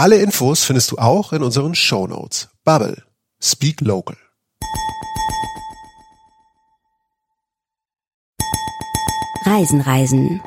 [0.00, 2.50] Alle Infos findest du auch in unseren Show Notes.
[2.62, 3.02] Bubble.
[3.42, 4.16] Speak Local.
[9.44, 10.40] Reisen, Reisen.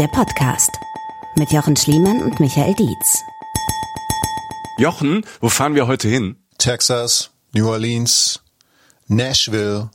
[0.00, 0.70] Der Podcast
[1.36, 3.22] mit Jochen Schliemann und Michael Dietz.
[4.76, 6.34] Jochen, wo fahren wir heute hin?
[6.58, 8.42] Texas, New Orleans,
[9.06, 9.90] Nashville,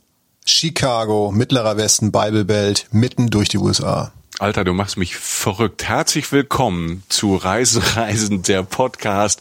[0.45, 4.14] Chicago, Mittlerer Westen, Bible Belt, mitten durch die USA.
[4.44, 5.86] Alter, du machst mich verrückt.
[5.86, 9.32] Herzlich willkommen zu Reise, Reisen, der Podcast.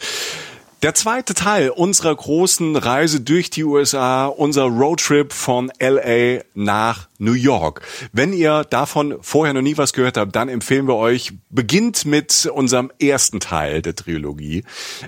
[0.82, 7.34] Der zweite Teil unserer großen Reise durch die USA, unser Roadtrip von LA nach New
[7.34, 7.82] York.
[8.12, 12.50] Wenn ihr davon vorher noch nie was gehört habt, dann empfehlen wir euch, beginnt mit
[12.52, 14.64] unserem ersten Teil der Trilogie.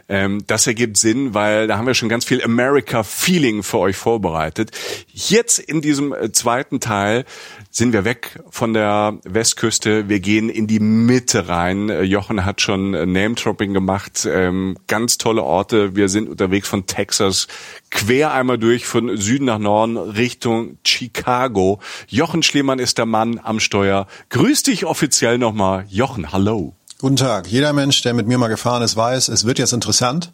[0.08, 4.70] Ähm, das ergibt Sinn, weil da haben wir schon ganz viel America-Feeling für euch vorbereitet.
[5.12, 7.24] Jetzt in diesem äh, zweiten Teil
[7.70, 10.08] sind wir weg von der Westküste.
[10.08, 11.88] Wir gehen in die Mitte rein.
[12.04, 14.24] Jochen hat schon äh, Name-Dropping gemacht.
[14.30, 15.63] Ähm, ganz tolle Orte.
[15.72, 17.48] Wir sind unterwegs von Texas
[17.90, 21.80] quer einmal durch von Süden nach Norden Richtung Chicago.
[22.08, 24.06] Jochen Schliemann ist der Mann am Steuer.
[24.30, 25.86] Grüß dich offiziell nochmal.
[25.88, 26.74] Jochen, hallo.
[26.98, 27.46] Guten Tag.
[27.48, 30.32] Jeder Mensch, der mit mir mal gefahren ist, weiß, es wird jetzt interessant.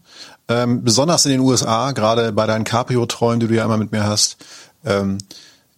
[0.48, 4.04] Ähm, besonders in den USA, gerade bei deinen Caprio-Träumen, die du ja immer mit mir
[4.04, 4.36] hast.
[4.84, 5.18] Ähm,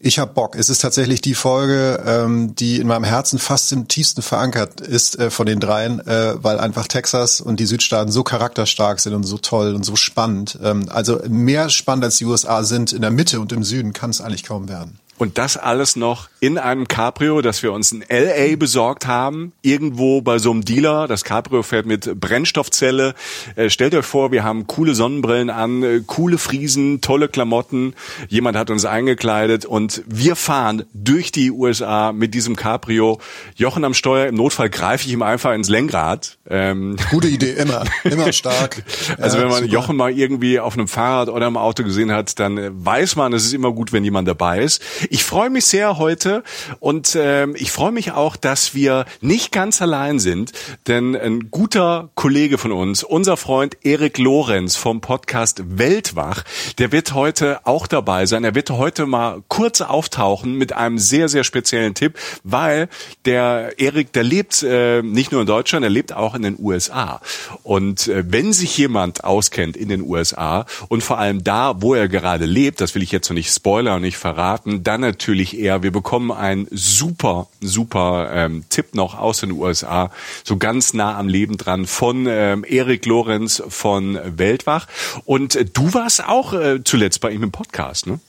[0.02, 0.56] ich hab Bock.
[0.56, 5.18] Es ist tatsächlich die Folge, ähm, die in meinem Herzen fast im tiefsten verankert ist
[5.18, 9.22] äh, von den dreien, äh, weil einfach Texas und die Südstaaten so charakterstark sind und
[9.22, 10.58] so toll und so spannend.
[10.62, 14.10] Ähm, also mehr spannend als die USA sind in der Mitte und im Süden kann
[14.10, 14.98] es eigentlich kaum werden.
[15.18, 20.22] Und das alles noch in einem Cabrio, das wir uns in LA besorgt haben, irgendwo
[20.22, 21.06] bei so einem Dealer.
[21.06, 23.14] Das Cabrio fährt mit Brennstoffzelle.
[23.54, 27.94] Äh, stellt euch vor, wir haben coole Sonnenbrillen an, äh, coole Friesen, tolle Klamotten.
[28.26, 33.20] Jemand hat uns eingekleidet und wir fahren durch die USA mit diesem Cabrio.
[33.54, 36.38] Jochen am Steuer, im Notfall greife ich ihm einfach ins Lenkrad.
[36.50, 38.82] Ähm Gute Idee, immer, immer stark.
[39.18, 39.72] also ja, wenn man super.
[39.72, 43.44] Jochen mal irgendwie auf einem Fahrrad oder im Auto gesehen hat, dann weiß man, es
[43.44, 44.82] ist immer gut, wenn jemand dabei ist.
[45.08, 46.31] Ich freue mich sehr heute
[46.80, 50.52] und äh, ich freue mich auch, dass wir nicht ganz allein sind,
[50.86, 56.44] denn ein guter Kollege von uns, unser Freund Erik Lorenz vom Podcast Weltwach,
[56.78, 58.44] der wird heute auch dabei sein.
[58.44, 62.88] Er wird heute mal kurz auftauchen mit einem sehr, sehr speziellen Tipp, weil
[63.24, 67.20] der Erik, der lebt äh, nicht nur in Deutschland, er lebt auch in den USA.
[67.62, 72.08] Und äh, wenn sich jemand auskennt in den USA und vor allem da, wo er
[72.08, 75.82] gerade lebt, das will ich jetzt noch nicht spoilern und nicht verraten, dann natürlich eher,
[75.82, 80.10] wir bekommen einen super, super ähm, Tipp noch aus den USA,
[80.44, 84.86] so ganz nah am Leben dran von ähm, Erik Lorenz von Weltwach.
[85.24, 88.20] Und äh, du warst auch äh, zuletzt bei ihm im Podcast, ne?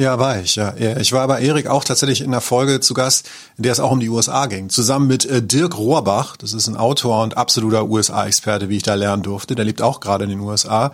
[0.00, 0.72] Ja, war ich, ja.
[0.96, 3.90] Ich war bei Erik auch tatsächlich in der Folge zu Gast, in der es auch
[3.90, 4.70] um die USA ging.
[4.70, 8.94] Zusammen mit äh, Dirk Rohrbach, das ist ein Autor und absoluter USA-Experte, wie ich da
[8.94, 9.54] lernen durfte.
[9.54, 10.90] Der lebt auch gerade in den USA.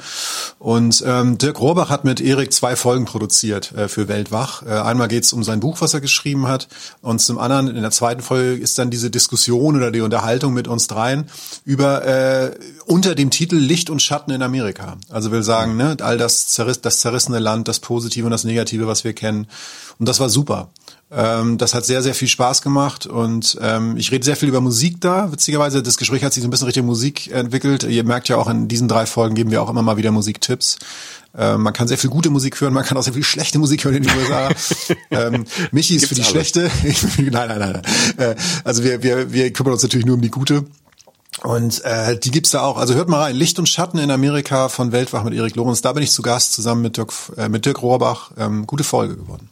[0.59, 4.65] Und ähm, Dirk Rohrbach hat mit Erik zwei Folgen produziert äh, für Weltwach.
[4.67, 6.67] Äh, einmal geht es um sein Buch, was er geschrieben hat.
[7.01, 10.67] Und zum anderen, in der zweiten Folge, ist dann diese Diskussion oder die Unterhaltung mit
[10.67, 11.31] uns dreien
[11.65, 12.51] über äh,
[12.87, 14.97] unter dem Titel Licht und Schatten in Amerika.
[15.11, 18.89] Also will sagen, ne, all das, zerriss, das zerrissene Land, das Positive und das Negative,
[18.89, 19.47] was was wir kennen.
[19.99, 20.71] Und das war super.
[21.11, 24.61] Ähm, das hat sehr, sehr viel Spaß gemacht und ähm, ich rede sehr viel über
[24.61, 25.31] Musik da.
[25.31, 27.85] Witzigerweise, das Gespräch hat sich so ein bisschen Richtung Musik entwickelt.
[27.85, 30.79] Ihr merkt ja auch, in diesen drei Folgen geben wir auch immer mal wieder Musiktipps.
[31.39, 33.85] Ähm, man kann sehr viel gute Musik hören, man kann auch sehr viel schlechte Musik
[33.85, 34.49] hören in den USA.
[35.11, 36.49] ähm, Michi ist Gibt's für die alles.
[36.51, 36.71] schlechte.
[37.31, 37.83] nein, nein, nein.
[38.17, 38.31] nein.
[38.31, 40.65] Äh, also wir, wir, wir kümmern uns natürlich nur um die gute.
[41.43, 42.79] Und äh, die gibt's da auch.
[42.79, 43.37] Also hört mal rein.
[43.37, 45.83] Licht und Schatten in Amerika von Weltwach mit Erik Lorenz.
[45.83, 48.31] Da bin ich zu Gast zusammen mit Dirk, äh, mit Dirk Rohrbach.
[48.39, 49.51] Ähm, gute Folge geworden.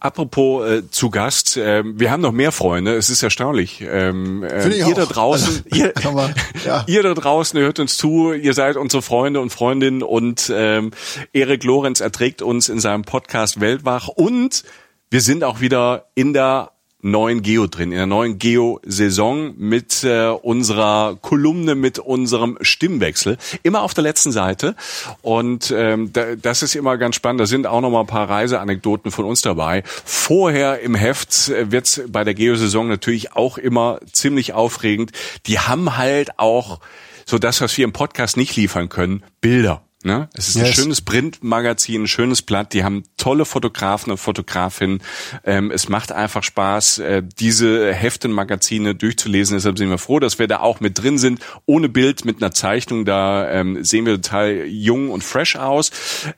[0.00, 2.96] Apropos äh, zu Gast, äh, wir haben noch mehr Freunde.
[2.96, 3.80] Es ist erstaunlich.
[3.80, 4.94] Ähm, äh, ihr auch.
[4.94, 5.94] da draußen, also, ihr,
[6.64, 6.84] ja.
[6.86, 8.32] ihr da draußen hört uns zu.
[8.32, 10.90] Ihr seid unsere Freunde und Freundinnen und ähm,
[11.32, 14.64] Erik Lorenz erträgt uns in seinem Podcast Weltwach und
[15.10, 16.72] wir sind auch wieder in der
[17.10, 23.38] neuen Geo drin, in der neuen Geo-Saison mit äh, unserer Kolumne, mit unserem Stimmwechsel.
[23.62, 24.74] Immer auf der letzten Seite.
[25.22, 27.40] Und ähm, da, das ist immer ganz spannend.
[27.40, 29.82] Da sind auch noch mal ein paar Reiseanekdoten von uns dabei.
[29.86, 35.12] Vorher im Heft äh, wird's bei der Geo-Saison natürlich auch immer ziemlich aufregend.
[35.46, 36.80] Die haben halt auch
[37.24, 39.85] so das, was wir im Podcast nicht liefern können, Bilder.
[40.06, 40.28] Ne?
[40.34, 40.66] Es ist yes.
[40.68, 42.72] ein schönes Printmagazin, ein schönes Blatt.
[42.72, 45.02] Die haben tolle Fotografen und Fotografinnen.
[45.42, 49.56] Ähm, es macht einfach Spaß, äh, diese Heftenmagazine durchzulesen.
[49.56, 51.40] Deshalb sind wir froh, dass wir da auch mit drin sind.
[51.66, 53.04] Ohne Bild, mit einer Zeichnung.
[53.04, 55.90] Da ähm, sehen wir total jung und fresh aus.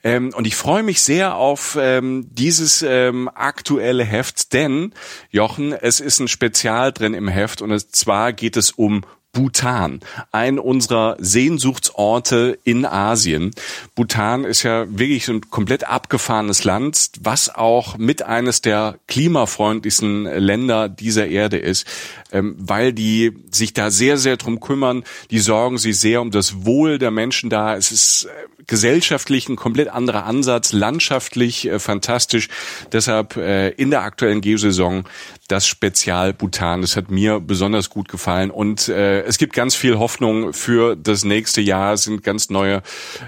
[0.03, 4.94] Ähm, und ich freue mich sehr auf ähm, dieses ähm, aktuelle Heft, denn
[5.29, 10.00] Jochen, es ist ein Spezial drin im Heft und zwar geht es um Bhutan,
[10.32, 13.50] ein unserer Sehnsuchtsorte in Asien.
[13.94, 20.88] Bhutan ist ja wirklich ein komplett abgefahrenes Land, was auch mit eines der klimafreundlichsten Länder
[20.88, 21.86] dieser Erde ist,
[22.32, 25.04] ähm, weil die sich da sehr, sehr drum kümmern.
[25.30, 27.76] Die sorgen sich sehr um das Wohl der Menschen da.
[27.76, 28.28] Es ist äh,
[28.66, 32.48] gesellschaftlich ein komplett anderer Ansatz, landschaftlich äh, fantastisch.
[32.92, 35.04] Deshalb äh, in der aktuellen Geosaison
[35.49, 36.83] das Spezial Bhutan.
[36.83, 41.25] Das hat mir besonders gut gefallen und äh, es gibt ganz viel Hoffnung für das
[41.25, 41.95] nächste Jahr.
[41.95, 42.83] Es sind ganz neue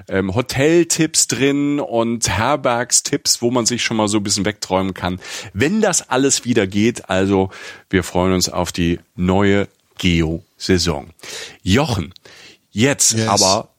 [0.07, 5.19] ähm, Hoteltipps drin und Herbergstipps, wo man sich schon mal so ein bisschen wegträumen kann.
[5.55, 7.51] Wenn das alles wieder geht, also
[7.89, 9.67] wir freuen uns auf die neue
[9.99, 11.11] Geo-Saison.
[11.63, 12.13] Jochen,
[12.71, 13.29] jetzt yes.
[13.29, 13.71] aber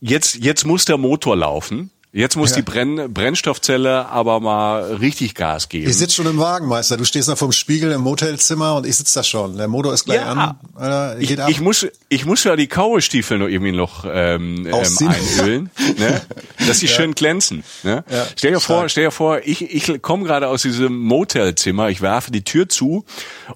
[0.00, 1.90] jetzt, jetzt muss der Motor laufen.
[2.12, 2.56] Jetzt muss ja.
[2.56, 5.88] die Brenn Brennstoffzelle aber mal richtig Gas geben.
[5.88, 6.96] Ich sitze schon im Wagen, Meister.
[6.96, 9.56] Du stehst da vorm Spiegel im Motelzimmer und ich sitze da schon.
[9.56, 10.32] Der Motor ist gleich ja.
[10.32, 10.58] an.
[10.74, 15.70] Alter, ich, ich, muss, ich muss ja die Kauestiefel noch irgendwie noch ähm, ähm, einölen,
[15.98, 16.20] ne?
[16.66, 16.92] dass sie ja.
[16.92, 17.62] schön glänzen.
[17.84, 18.02] Ne?
[18.10, 22.00] Ja, stell dir vor, stell dir vor, ich, ich komme gerade aus diesem Motelzimmer, ich
[22.00, 23.04] werfe die Tür zu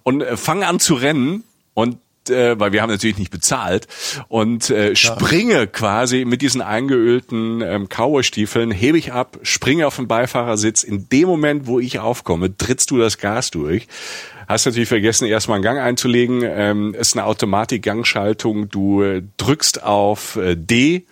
[0.04, 1.42] und äh, fange an zu rennen
[1.74, 1.98] und
[2.30, 3.86] äh, weil wir haben natürlich nicht bezahlt
[4.28, 10.08] und äh, springe quasi mit diesen eingeölten ähm, Cowboy-Stiefeln, hebe ich ab, springe auf den
[10.08, 10.82] Beifahrersitz.
[10.82, 13.86] In dem Moment, wo ich aufkomme, trittst du das Gas durch.
[14.46, 16.42] Hast natürlich vergessen, erstmal einen Gang einzulegen.
[16.44, 18.68] Ähm, ist eine Automatik-Gangschaltung.
[18.68, 21.06] Du äh, drückst auf äh, D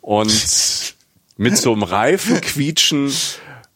[0.00, 0.94] und
[1.36, 3.12] mit so einem Reifenquietschen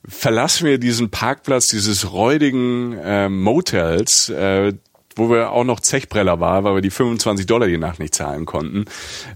[0.08, 4.75] verlassen wir diesen Parkplatz dieses räudigen äh, Motels, äh,
[5.16, 8.46] wo wir auch noch Zechbreller war, weil wir die 25 Dollar die Nacht nicht zahlen
[8.46, 8.84] konnten,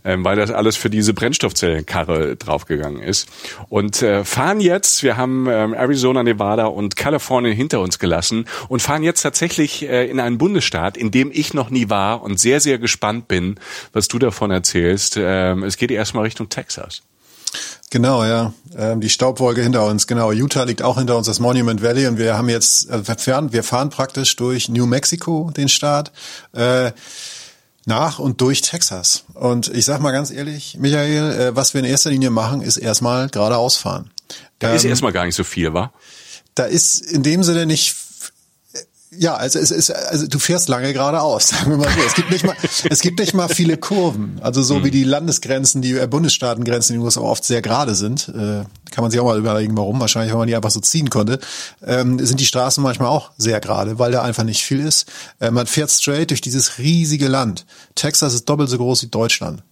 [0.04, 3.28] ähm, weil das alles für diese Brennstoffzellenkarre draufgegangen ist.
[3.68, 8.82] Und äh, fahren jetzt, wir haben ähm, Arizona, Nevada und Kalifornien hinter uns gelassen und
[8.82, 12.60] fahren jetzt tatsächlich äh, in einen Bundesstaat, in dem ich noch nie war und sehr,
[12.60, 13.56] sehr gespannt bin,
[13.92, 15.16] was du davon erzählst.
[15.18, 17.02] Ähm, es geht erstmal Richtung Texas.
[17.90, 18.52] Genau, ja.
[18.76, 20.30] Ähm, die Staubwolke hinter uns, genau.
[20.30, 22.06] Utah liegt auch hinter uns, das Monument Valley.
[22.06, 26.12] Und wir haben jetzt, wir, fahren, wir fahren praktisch durch New Mexico, den Staat,
[26.52, 26.92] äh,
[27.86, 29.24] nach und durch Texas.
[29.34, 32.76] Und ich sag mal ganz ehrlich, Michael, äh, was wir in erster Linie machen, ist
[32.76, 34.10] erstmal geradeaus fahren.
[34.60, 35.92] Da ähm, ist erstmal gar nicht so viel, wa?
[36.54, 37.96] Da ist in dem Sinne nicht
[39.12, 42.00] ja, also es ist, also du fährst lange geradeaus, sagen wir mal so.
[42.06, 42.54] Es gibt nicht mal,
[42.88, 44.38] es gibt nicht mal viele Kurven.
[44.40, 44.84] Also so mhm.
[44.84, 49.02] wie die Landesgrenzen, die äh, Bundesstaatengrenzen in den USA oft sehr gerade sind, äh, kann
[49.02, 50.00] man sich auch mal überlegen, warum.
[50.00, 51.40] Wahrscheinlich, weil man die einfach so ziehen konnte.
[51.84, 55.06] Ähm, sind die Straßen manchmal auch sehr gerade, weil da einfach nicht viel ist.
[55.40, 57.66] Äh, man fährt straight durch dieses riesige Land.
[57.96, 59.64] Texas ist doppelt so groß wie Deutschland.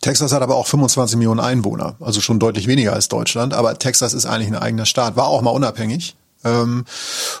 [0.00, 3.52] Texas hat aber auch 25 Millionen Einwohner, also schon deutlich weniger als Deutschland.
[3.52, 6.84] Aber Texas ist eigentlich ein eigener Staat, war auch mal unabhängig ähm,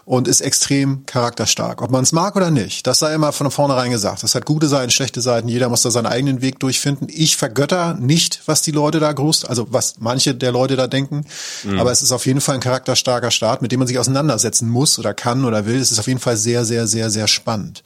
[0.04, 1.82] und ist extrem charakterstark.
[1.82, 4.22] Ob man es mag oder nicht, das sei immer von vornherein gesagt.
[4.22, 5.48] Das hat gute Seiten, schlechte Seiten.
[5.48, 7.08] Jeder muss da seinen eigenen Weg durchfinden.
[7.10, 11.24] Ich vergötter nicht, was die Leute da groß, also was manche der Leute da denken.
[11.64, 11.78] Mhm.
[11.78, 14.98] Aber es ist auf jeden Fall ein charakterstarker Staat, mit dem man sich auseinandersetzen muss
[14.98, 15.80] oder kann oder will.
[15.80, 17.82] Es ist auf jeden Fall sehr, sehr, sehr, sehr spannend.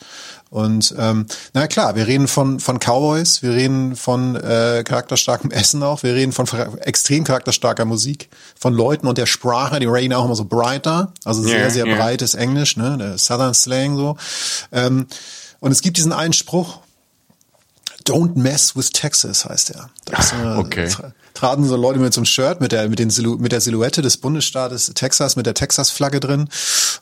[0.55, 5.83] Und ähm, na klar, wir reden von von Cowboys, wir reden von äh, charakterstarkem Essen
[5.83, 6.47] auch, wir reden von
[6.79, 11.43] extrem charakterstarker Musik, von Leuten und der Sprache, die reden auch immer so brighter, also
[11.43, 11.97] sehr Yeah, sehr yeah.
[11.97, 14.17] breites Englisch, ne, der Southern Slang so.
[14.71, 15.09] Ähm,
[15.59, 16.79] und es gibt diesen einen Spruch,
[18.07, 19.91] Don't mess with Texas heißt er.
[20.05, 20.89] Das, äh, Okay.
[21.45, 23.61] Tra- traten so Leute mit so einem Shirt mit der mit den Silu mit der
[23.61, 26.49] Silhouette des Bundesstaates Texas mit der Texas Flagge drin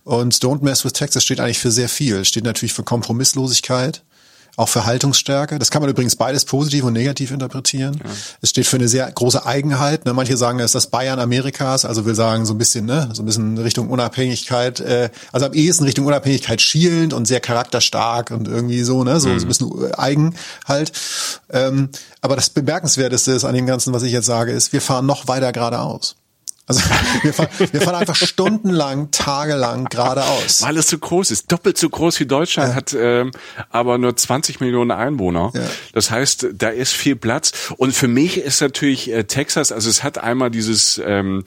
[0.04, 2.24] und Don't mess with Texas steht eigentlich für sehr viel.
[2.24, 4.02] Steht natürlich für Kompromisslosigkeit,
[4.56, 5.58] auch für Haltungsstärke.
[5.58, 7.98] Das kann man übrigens beides positiv und negativ interpretieren.
[8.42, 10.04] Es steht für eine sehr große Eigenheit.
[10.04, 10.12] Ne?
[10.12, 13.22] Manche sagen, es ist das Bayern Amerikas, also will sagen so ein bisschen, ne, so
[13.22, 18.46] ein bisschen Richtung Unabhängigkeit, äh, also am ehesten Richtung Unabhängigkeit schielend und sehr charakterstark und
[18.46, 20.34] irgendwie so, ne, so, so ein bisschen eigen
[20.66, 20.92] halt.
[21.50, 21.88] Ähm,
[22.20, 25.28] aber das Bemerkenswerteste ist an dem Ganzen, was ich jetzt sage, ist, wir fahren noch
[25.28, 26.16] weiter geradeaus.
[26.66, 26.80] Also
[27.22, 30.62] wir fahren, wir fahren einfach stundenlang, tagelang geradeaus.
[30.62, 33.32] Weil es so groß ist, doppelt so groß wie Deutschland, hat ähm,
[33.70, 35.50] aber nur 20 Millionen Einwohner.
[35.54, 35.62] Ja.
[35.92, 37.52] Das heißt, da ist viel Platz.
[37.76, 41.44] Und für mich ist natürlich äh, Texas, also es hat einmal dieses ähm,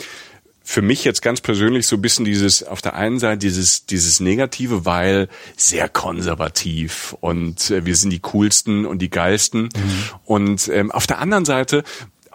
[0.67, 4.19] für mich jetzt ganz persönlich so ein bisschen dieses, auf der einen Seite dieses, dieses
[4.19, 9.69] Negative, weil sehr konservativ und äh, wir sind die coolsten und die geilsten.
[10.25, 11.83] Und ähm, auf der anderen Seite,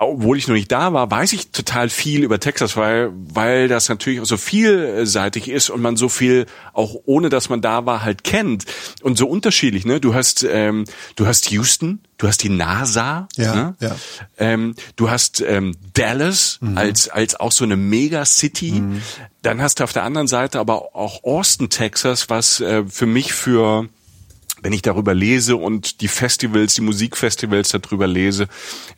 [0.02, 3.88] obwohl ich noch nicht da war, weiß ich total viel über Texas, weil, weil das
[3.90, 8.02] natürlich auch so vielseitig ist und man so viel, auch ohne dass man da war,
[8.02, 8.64] halt kennt.
[9.02, 10.00] Und so unterschiedlich, ne?
[10.00, 13.75] Du hast, ähm, du hast Houston, du hast die NASA, Ja, ne?
[13.80, 13.97] ja.
[14.38, 18.83] Ähm, du hast ähm, Dallas als als auch so eine Mega-City.
[19.42, 23.35] Dann hast du auf der anderen Seite aber auch Austin, Texas, was äh, für mich
[23.35, 23.88] für
[24.62, 28.49] wenn ich darüber lese und die Festivals, die Musikfestivals darüber lese,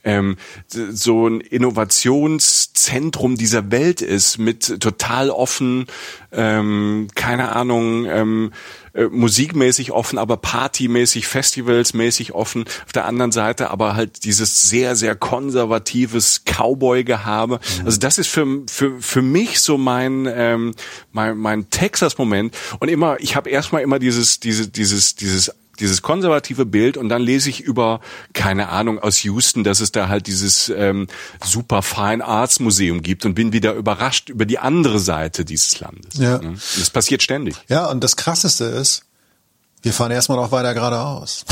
[0.04, 0.36] ähm,
[0.68, 5.86] so ein Innovationszentrum dieser Welt ist, mit total offen,
[6.32, 8.52] ähm, keine Ahnung, ähm,
[8.94, 12.64] äh, musikmäßig offen, aber partymäßig, festivalsmäßig offen.
[12.84, 17.60] Auf der anderen Seite aber halt dieses sehr, sehr konservatives Cowboy-Gehabe.
[17.84, 20.74] Also das ist für, für, für mich so mein, ähm,
[21.10, 22.54] mein, mein Texas-Moment.
[22.80, 27.22] Und immer, ich habe erstmal immer dieses, diese, dieses, dieses dieses konservative Bild und dann
[27.22, 28.00] lese ich über,
[28.34, 31.06] keine Ahnung, aus Houston, dass es da halt dieses ähm,
[31.44, 36.18] super Fine Arts Museum gibt und bin wieder überrascht über die andere Seite dieses Landes.
[36.18, 36.38] Ja.
[36.38, 36.54] Ne?
[36.78, 37.56] Das passiert ständig.
[37.68, 39.04] Ja, und das Krasseste ist,
[39.82, 41.44] wir fahren erstmal noch weiter geradeaus.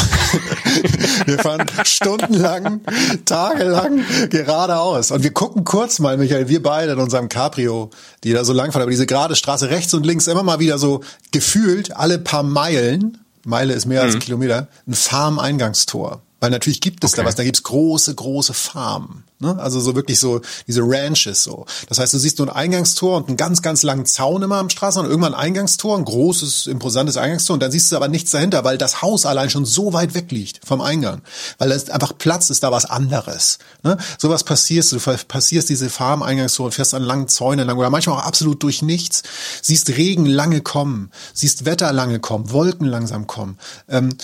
[1.26, 2.80] wir fahren stundenlang,
[3.24, 5.10] tagelang geradeaus.
[5.10, 7.90] Und wir gucken kurz mal, Michael, wir beide in unserem Cabrio,
[8.22, 10.78] die da so lang fahren, aber diese gerade Straße rechts und links immer mal wieder
[10.78, 16.22] so gefühlt alle paar Meilen, Meile ist mehr als ein Kilometer, ein Farm-Eingangstor.
[16.40, 17.28] Weil natürlich gibt es da Okay.
[17.28, 19.24] was, da gibt's große, große Farmen.
[19.40, 19.58] Ne?
[19.58, 21.64] Also so wirklich so diese Ranches so.
[21.88, 24.68] Das heißt, du siehst nur ein Eingangstor und einen ganz, ganz langen Zaun immer am
[24.68, 28.30] Straßen und irgendwann ein Eingangstor, ein großes, imposantes Eingangstor und dann siehst du aber nichts
[28.30, 31.22] dahinter, weil das Haus allein schon so weit weg liegt vom Eingang.
[31.58, 33.58] Weil es einfach Platz ist, da was anderes.
[33.82, 33.96] Ne?
[34.18, 38.24] Sowas passierst du, passierst diese Farm-Eingangstore und fährst an langen Zäunen lang oder manchmal auch
[38.24, 39.22] absolut durch nichts,
[39.62, 43.58] siehst Regen lange kommen, siehst Wetter lange kommen, Wolken langsam kommen.
[43.88, 44.16] Ähm,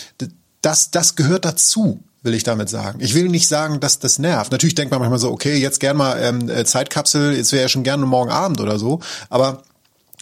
[0.62, 2.98] das, das gehört dazu, will ich damit sagen.
[3.00, 4.52] Ich will nicht sagen, dass das nervt.
[4.52, 7.68] Natürlich denkt man manchmal so, okay, jetzt gern mal ähm, äh, Zeitkapsel, jetzt wäre ja
[7.68, 9.62] schon gerne morgen Abend oder so, aber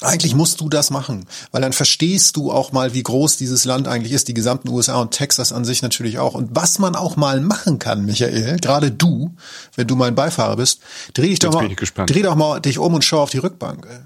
[0.01, 3.89] eigentlich musst du das machen, weil dann verstehst du auch mal, wie groß dieses Land
[3.89, 6.35] eigentlich ist, die gesamten USA und Texas an sich natürlich auch.
[6.35, 9.35] Und was man auch mal machen kann, Michael, gerade du,
[9.77, 10.81] wenn du mein Beifahrer bist,
[11.15, 11.69] dreh dich doch mal,
[12.07, 13.87] dreh doch mal dich um und schau auf die Rückbank.
[13.89, 13.99] ey.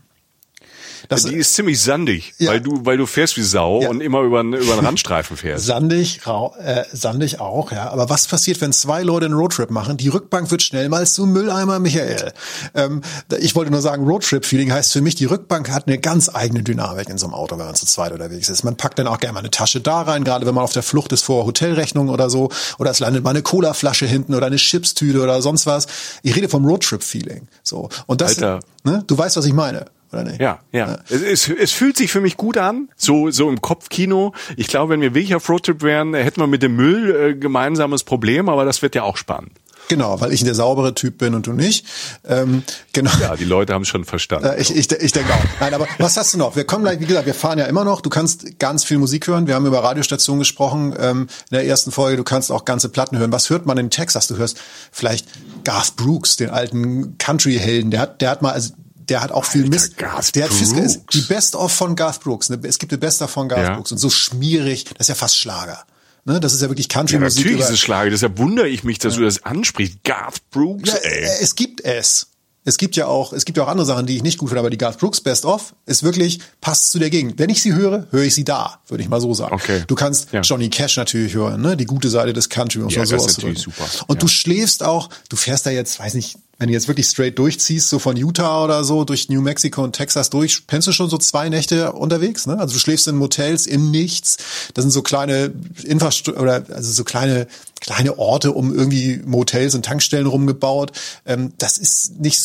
[1.09, 2.51] Das, die ist ziemlich sandig, Ja.
[2.51, 3.89] weil du, weil du fährst wie Sau Ja.
[3.91, 5.65] und immer über, einen- über einen Randstreifen fährst.
[5.67, 7.91] Sandig, rau, äh, sandig auch, ja.
[7.91, 9.97] Aber was passiert, wenn zwei Leute einen Roadtrip machen?
[9.97, 12.33] Die Rückbank wird schnell mal zum Mülleimer, Michael.
[12.75, 13.03] Ähm,
[13.39, 17.09] ich wollte nur sagen, Roadtrip-Feeling heißt für mich, die Rückbank hat eine ganz eigene Dynamik
[17.09, 18.65] in so einem Auto, wenn man zu zweit unterwegs ist.
[18.65, 20.83] Man packt dann auch gerne mal eine Tasche da rein, gerade wenn man auf der
[20.83, 22.51] Flucht ist vor Hotelrechnungen oder so.
[22.79, 25.87] Oder es landet mal eine Colaflasche hinten oder eine Chipstüte oder sonst was.
[26.23, 27.49] Ich rede vom Roadtrip-Feeling.
[27.63, 27.89] So.
[28.07, 28.61] Und das, Alter.
[28.85, 29.05] ne?
[29.07, 29.87] Du weißt, was ich meine.
[30.13, 30.41] Oder nicht?
[30.41, 30.99] Ja, ja.
[31.09, 34.33] Es, es, es fühlt sich für mich gut an, so so im Kopfkino.
[34.57, 38.05] Ich glaube, wenn wir wirklich auf Roadtrip wären, hätten wir mit dem Müll äh, gemeinsames
[38.05, 39.53] Problem, aber das wird ja auch spannend.
[39.89, 41.87] Genau, weil ich der saubere Typ bin und du nicht.
[42.27, 42.63] Ähm,
[42.93, 43.11] genau.
[43.23, 44.47] Ja, die Leute haben schon verstanden.
[44.47, 45.43] Äh, Ich, ich, ich denke auch.
[45.61, 46.57] Nein, aber was hast du noch?
[46.57, 48.03] Wir kommen gleich, wie gesagt, wir fahren ja immer noch.
[48.03, 49.47] Du kannst ganz viel Musik hören.
[49.47, 52.19] Wir haben über Radiostationen gesprochen ähm, in der ersten Folge.
[52.19, 53.33] Du kannst auch ganze Platten hören.
[53.33, 54.27] Was hört man in Texas?
[54.27, 54.59] Du hörst
[54.93, 55.27] vielleicht
[55.65, 57.91] Garth Brooks, den alten Country-Helden.
[57.91, 58.75] Der hat, der hat mal, also
[59.09, 59.97] der hat auch viel Alter, Mist.
[59.99, 60.99] Garth der hat viel, Brooks.
[61.13, 62.49] die Best-of von Garth Brooks.
[62.51, 62.59] ne?
[62.63, 63.75] Es gibt die Best-of von Garth Ja.
[63.75, 64.85] Brooks und so schmierig.
[64.85, 65.85] Das ist ja fast Schlager.
[66.25, 66.41] Ne?
[66.41, 67.39] Das ist ja wirklich ja, Country-Musik.
[67.39, 68.11] natürlich über- ist es Schlage.
[68.11, 70.05] Deshalb wundere ich mich, dass du das ansprichst.
[70.05, 71.25] Garth Brooks, Ja, ey.
[71.25, 72.27] äh, es gibt es.
[72.65, 74.61] es gibt ja auch, es gibt ja auch andere Sachen, die ich nicht gut finde,
[74.61, 77.39] aber die Garth Brooks Best of ist wirklich, passt zu der Gegend.
[77.39, 79.55] Wenn ich sie höre, höre ich sie da, würde ich mal so sagen.
[79.55, 79.85] Okay.
[79.87, 80.43] Du kannst Ja.
[80.43, 81.79] Johnny Cash natürlich hören, ne?
[81.79, 83.55] Die gute Seite des Country, um Ja, mal so das ist auszudrücken.
[83.55, 84.05] natürlich super.
[84.09, 84.21] Und Ja.
[84.21, 87.89] du schläfst auch, du fährst da jetzt, weiß nicht, wenn du jetzt wirklich straight durchziehst,
[87.89, 91.17] so von Utah oder so durch New Mexico und Texas durch, pennst du schon so
[91.17, 92.59] zwei Nächte unterwegs, ne?
[92.59, 94.39] Also du schläfst in Motels im Nichts.
[94.75, 95.53] Das sind so kleine
[95.85, 97.47] Infrastruktur oder also so kleine
[97.81, 100.93] kleine Orte um irgendwie Motels und Tankstellen rumgebaut.
[101.25, 102.41] Ähm, das ist nicht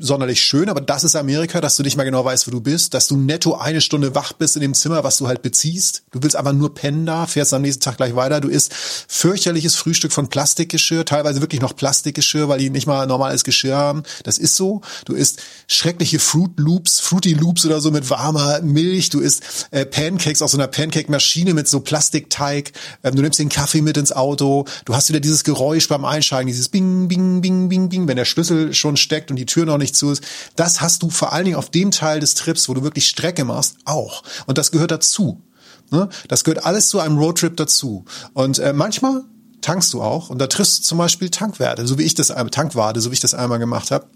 [0.00, 2.94] sonderlich schön, aber das ist Amerika, dass du nicht mal genau weißt, wo du bist,
[2.94, 6.02] dass du netto eine Stunde wach bist in dem Zimmer, was du halt beziehst.
[6.12, 8.40] Du willst einfach nur pennen da, fährst am nächsten Tag gleich weiter.
[8.40, 13.44] Du isst fürchterliches Frühstück von Plastikgeschirr, teilweise wirklich noch Plastikgeschirr, weil die nicht mal normales
[13.44, 14.02] Geschirr haben.
[14.24, 14.82] Das ist so.
[15.04, 19.10] Du isst schreckliche Fruit Loops, Fruity Loops oder so mit warmer Milch.
[19.10, 22.72] Du isst äh, Pancakes aus so einer Pancake-Maschine mit so Plastikteig.
[23.02, 24.66] Ähm, du nimmst den Kaffee mit ins Auto.
[24.84, 28.24] Du hast wieder dieses Geräusch beim Einsteigen, dieses Bing, Bing, Bing, Bing, Bing, wenn der
[28.24, 30.22] Schlüssel schon steckt und die Tür noch nicht zu ist.
[30.56, 33.44] Das hast du vor allen Dingen auf dem Teil des Trips, wo du wirklich Strecke
[33.44, 34.22] machst, auch.
[34.46, 35.42] Und das gehört dazu.
[35.90, 36.08] Ne?
[36.28, 38.04] Das gehört alles zu einem Roadtrip dazu.
[38.34, 39.24] Und äh, manchmal
[39.60, 42.50] tankst du auch und da triffst du zum Beispiel Tankwerte, so wie ich das einmal
[42.50, 44.06] Tankwarte, so wie ich das einmal gemacht habe.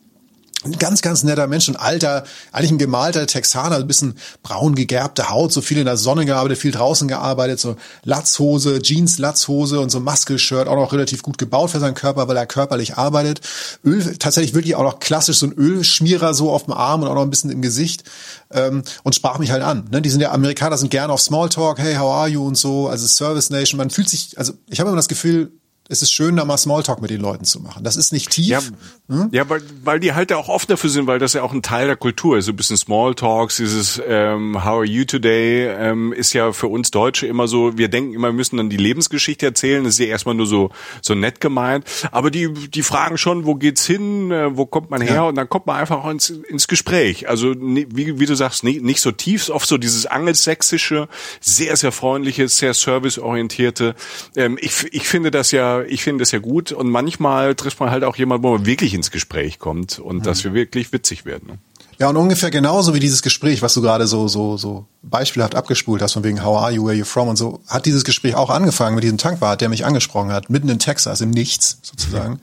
[0.64, 4.14] Ein ganz, ganz netter Mensch, ein alter, eigentlich ein gemalter Texaner, ein bisschen
[4.44, 9.18] braun gegerbte Haut, so viel in der Sonne gearbeitet, viel draußen gearbeitet, so Latzhose, Jeans,
[9.18, 12.96] Latzhose und so Muskelshirt, auch noch relativ gut gebaut für seinen Körper, weil er körperlich
[12.96, 13.40] arbeitet.
[13.84, 17.14] Öl, tatsächlich wirklich auch noch klassisch so ein Ölschmierer so auf dem Arm und auch
[17.14, 18.04] noch ein bisschen im Gesicht
[18.52, 19.88] ähm, und sprach mich halt an.
[19.90, 20.00] Ne?
[20.00, 23.06] Die sind ja Amerikaner, sind gerne auf Smalltalk, hey, how are you und so, also
[23.08, 23.78] Service Nation.
[23.78, 25.50] Man fühlt sich, also ich habe immer das Gefühl,
[25.92, 27.84] es ist schön, da mal Smalltalk mit den Leuten zu machen.
[27.84, 28.48] Das ist nicht tief.
[28.48, 28.60] Ja,
[29.08, 29.28] Hm?
[29.30, 31.86] ja weil, weil die halt auch oft dafür sind, weil das ja auch ein Teil
[31.86, 32.46] der Kultur ist.
[32.46, 36.90] So ein bisschen Smalltalks, dieses ähm, How are you today ähm, ist ja für uns
[36.90, 39.84] Deutsche immer so, wir denken immer, wir müssen dann die Lebensgeschichte erzählen.
[39.84, 40.70] Das ist ja erstmal nur so
[41.00, 41.86] so nett gemeint.
[42.10, 45.14] Aber die, die fragen schon, wo geht's hin, äh, wo kommt man her?
[45.14, 45.22] Ja.
[45.24, 47.28] Und dann kommt man einfach auch ins, ins Gespräch.
[47.28, 51.08] Also wie, wie du sagst, nicht, nicht so tief, oft so dieses angelsächsische,
[51.40, 53.94] sehr, sehr freundliche, sehr serviceorientierte.
[54.36, 56.72] Ähm, ich, ich finde das ja, ich finde das ja gut.
[56.72, 60.44] Und manchmal trifft man halt auch jemanden, wo man wirklich ins Gespräch kommt und dass
[60.44, 61.48] wir wirklich witzig werden.
[61.48, 61.58] Ne?
[61.98, 66.02] Ja, und ungefähr genauso wie dieses Gespräch, was du gerade so, so, so beispielhaft abgespult
[66.02, 68.50] hast, von wegen How are you, where you from und so, hat dieses Gespräch auch
[68.50, 72.40] angefangen mit diesem Tankwart, der mich angesprochen hat, mitten in Texas, im Nichts sozusagen.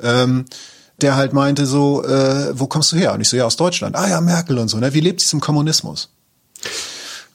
[0.00, 0.44] Ähm,
[1.00, 3.14] der halt meinte so, äh, wo kommst du her?
[3.14, 3.96] Und ich so, ja, aus Deutschland.
[3.96, 4.78] Ah ja, Merkel und so.
[4.78, 4.94] Ne?
[4.94, 6.10] Wie lebt sie im Kommunismus?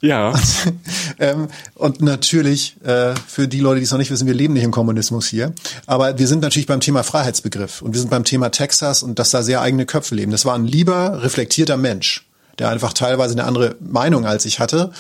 [0.02, 0.34] Ja.
[1.20, 4.64] ähm, und natürlich, äh, für die Leute, die es noch nicht wissen, wir leben nicht
[4.64, 5.54] im Kommunismus hier.
[5.86, 9.32] Aber wir sind natürlich beim Thema Freiheitsbegriff und wir sind beim Thema Texas und dass
[9.32, 10.32] da sehr eigene Köpfe leben.
[10.32, 12.26] Das war ein lieber, reflektierter Mensch,
[12.60, 14.92] der einfach teilweise eine andere Meinung als ich hatte.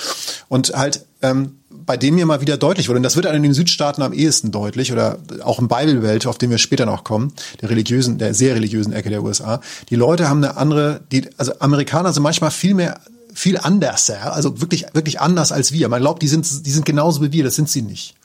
[0.49, 3.53] Und halt, ähm, bei dem mir mal wieder deutlich wurde, und das wird in den
[3.53, 7.69] Südstaaten am ehesten deutlich, oder auch im Bible-Welt, auf den wir später noch kommen, der
[7.71, 9.59] religiösen, der sehr religiösen Ecke der USA.
[9.89, 12.99] Die Leute haben eine andere, die, also Amerikaner sind manchmal viel mehr
[13.33, 15.89] viel anders, also wirklich, wirklich anders als wir.
[15.89, 18.15] Man glaubt, die sind, die sind genauso wie wir, das sind sie nicht.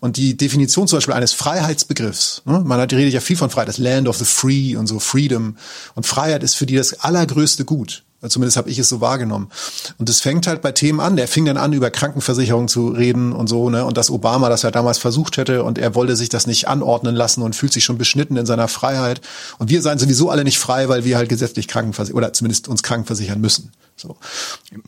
[0.00, 2.60] Und die Definition zum Beispiel eines Freiheitsbegriffs, ne?
[2.64, 5.56] man hat, redet ja viel von Freiheit, das Land of the Free und so, Freedom.
[5.94, 8.02] Und Freiheit ist für die das allergrößte Gut.
[8.28, 9.48] Zumindest habe ich es so wahrgenommen.
[9.96, 11.16] Und es fängt halt bei Themen an.
[11.16, 13.86] Der fing dann an, über Krankenversicherung zu reden und so, ne?
[13.86, 17.14] Und dass Obama das ja damals versucht hätte und er wollte sich das nicht anordnen
[17.14, 19.22] lassen und fühlt sich schon beschnitten in seiner Freiheit.
[19.58, 22.82] Und wir seien sowieso alle nicht frei, weil wir halt gesetzlich krankenversichern oder zumindest uns
[22.82, 23.72] krankenversichern müssen.
[24.00, 24.16] So.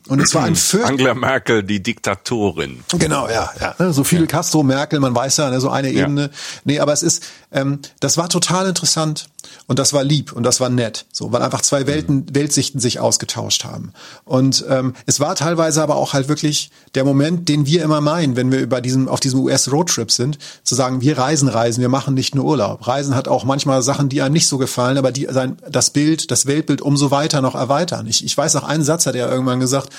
[0.09, 2.83] Und es war ein Fürcht Angela Merkel, die Diktatorin.
[2.99, 3.75] Genau, ja, ja.
[3.79, 6.05] Ne, So Fidel Castro, Merkel, man weiß ja, ne, so eine Ja.
[6.05, 6.31] Ebene.
[6.65, 9.29] Nee, aber es ist, ähm, das war total interessant
[9.67, 13.01] und das war lieb und das war nett, so, weil einfach zwei Welten, Weltsichten sich
[13.01, 13.93] ausgetauscht haben.
[14.25, 18.37] Und ähm, es war teilweise aber auch halt wirklich der Moment, den wir immer meinen,
[18.37, 22.15] wenn wir über diesem, auf diesem US-Roadtrip sind, zu sagen, wir reisen, reisen, wir machen
[22.15, 22.87] nicht nur Urlaub.
[22.87, 26.31] Reisen hat auch manchmal Sachen, die einem nicht so gefallen, aber die sein, das Bild,
[26.31, 28.07] das Weltbild umso weiter noch erweitern.
[28.07, 29.91] Ich, ich weiß noch, einen Satz hat er irgendwann gesagt,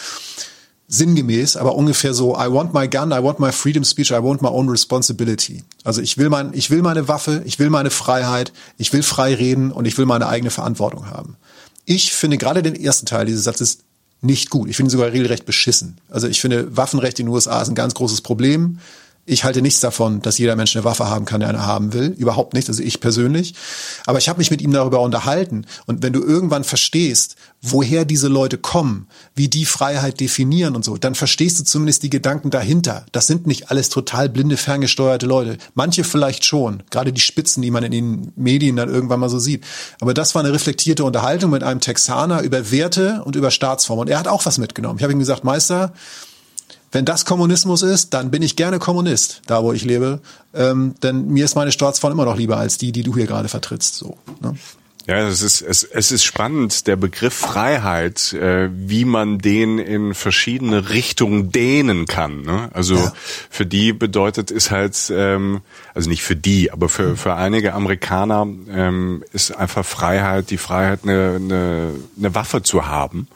[0.87, 4.41] sinngemäß, aber ungefähr so, I want my gun, I want my freedom speech, I want
[4.41, 5.63] my own responsibility.
[5.83, 9.33] Also ich will mein, ich will meine Waffe, ich will meine Freiheit, ich will frei
[9.33, 11.37] reden und ich will meine eigene Verantwortung haben.
[11.85, 13.79] Ich finde gerade den ersten Teil dieses Satzes
[14.21, 14.69] nicht gut.
[14.69, 15.97] Ich finde ihn sogar regelrecht beschissen.
[16.09, 18.79] Also ich finde, Waffenrecht in den USA ist ein ganz großes Problem.
[19.25, 22.07] Ich halte nichts davon, dass jeder Mensch eine Waffe haben kann, der eine haben will.
[22.17, 23.55] Überhaupt nicht, also ich persönlich.
[24.05, 25.65] Aber ich habe mich mit ihm darüber unterhalten.
[25.85, 30.97] Und wenn du irgendwann verstehst, woher diese Leute kommen, wie die Freiheit definieren und so,
[30.97, 33.05] dann verstehst du zumindest die Gedanken dahinter.
[33.13, 35.57] Das sind nicht alles total blinde, ferngesteuerte Leute.
[35.73, 39.39] Manche vielleicht schon, gerade die Spitzen, die man in den Medien dann irgendwann mal so
[39.39, 39.63] sieht.
[40.01, 43.99] Aber das war eine reflektierte Unterhaltung mit einem Texaner über Werte und über Staatsform.
[43.99, 44.99] Und er hat auch was mitgenommen.
[44.99, 45.93] Ich habe ihm gesagt, Meister,
[46.93, 50.21] wenn das Kommunismus ist, dann bin ich gerne Kommunist, da wo ich lebe.
[50.53, 53.49] Ähm, denn mir ist meine Staatsform immer noch lieber als die, die du hier gerade
[53.49, 53.95] vertrittst.
[53.95, 54.55] So, ne?
[55.05, 60.13] Ja, es ist, es, es ist spannend, der Begriff Freiheit, äh, wie man den in
[60.13, 62.43] verschiedene Richtungen dehnen kann.
[62.43, 62.69] Ne?
[62.73, 63.13] Also ja.
[63.49, 65.59] für die bedeutet es halt, ähm,
[65.93, 71.01] also nicht für die, aber für, für einige Amerikaner ähm, ist einfach Freiheit, die Freiheit,
[71.03, 73.27] eine, eine, eine Waffe zu haben,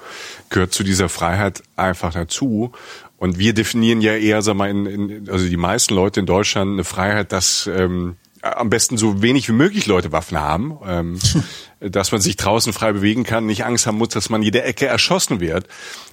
[0.49, 2.71] gehört zu dieser Freiheit einfach dazu.
[3.17, 6.73] Und wir definieren ja eher, sag mal, in, in, also die meisten Leute in Deutschland
[6.73, 11.19] eine Freiheit, dass ähm, am besten so wenig wie möglich Leute Waffen haben, ähm,
[11.79, 14.85] dass man sich draußen frei bewegen kann, nicht Angst haben muss, dass man jede Ecke
[14.85, 15.67] erschossen wird.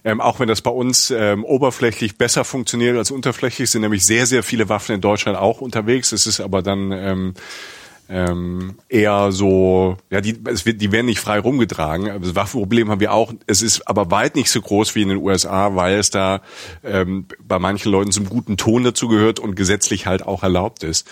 [0.04, 4.26] Ähm, auch wenn das bei uns ähm, oberflächlich besser funktioniert als unterflächlich, sind nämlich sehr,
[4.26, 6.12] sehr viele Waffen in Deutschland auch unterwegs.
[6.12, 7.34] Es ist aber dann ähm,
[8.08, 12.20] ähm, eher so, ja, die, es wird, die werden nicht frei rumgetragen.
[12.22, 13.32] Das Waffenproblem haben wir auch.
[13.46, 16.42] Es ist aber weit nicht so groß wie in den USA, weil es da
[16.82, 21.08] ähm, bei manchen Leuten zum guten Ton dazu gehört und gesetzlich halt auch erlaubt ist.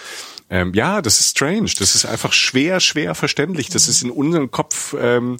[0.51, 1.71] Ähm, ja, das ist strange.
[1.79, 3.71] Das ist einfach schwer, schwer verständlich.
[3.71, 4.95] Das ist in unserem Kopf.
[5.01, 5.39] Ähm,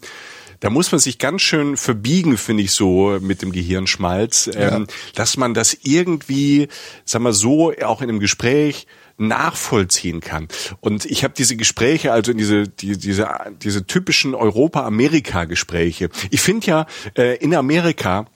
[0.61, 4.95] da muss man sich ganz schön verbiegen, finde ich so, mit dem Gehirnschmalz, ähm, ja.
[5.17, 6.69] dass man das irgendwie,
[7.05, 8.87] sag mal so, auch in einem Gespräch
[9.19, 10.49] nachvollziehen kann.
[10.81, 13.29] Und ich habe diese Gespräche, also in diese die, diese
[13.63, 16.09] diese typischen Europa-Amerika-Gespräche.
[16.31, 18.27] Ich finde ja äh, in Amerika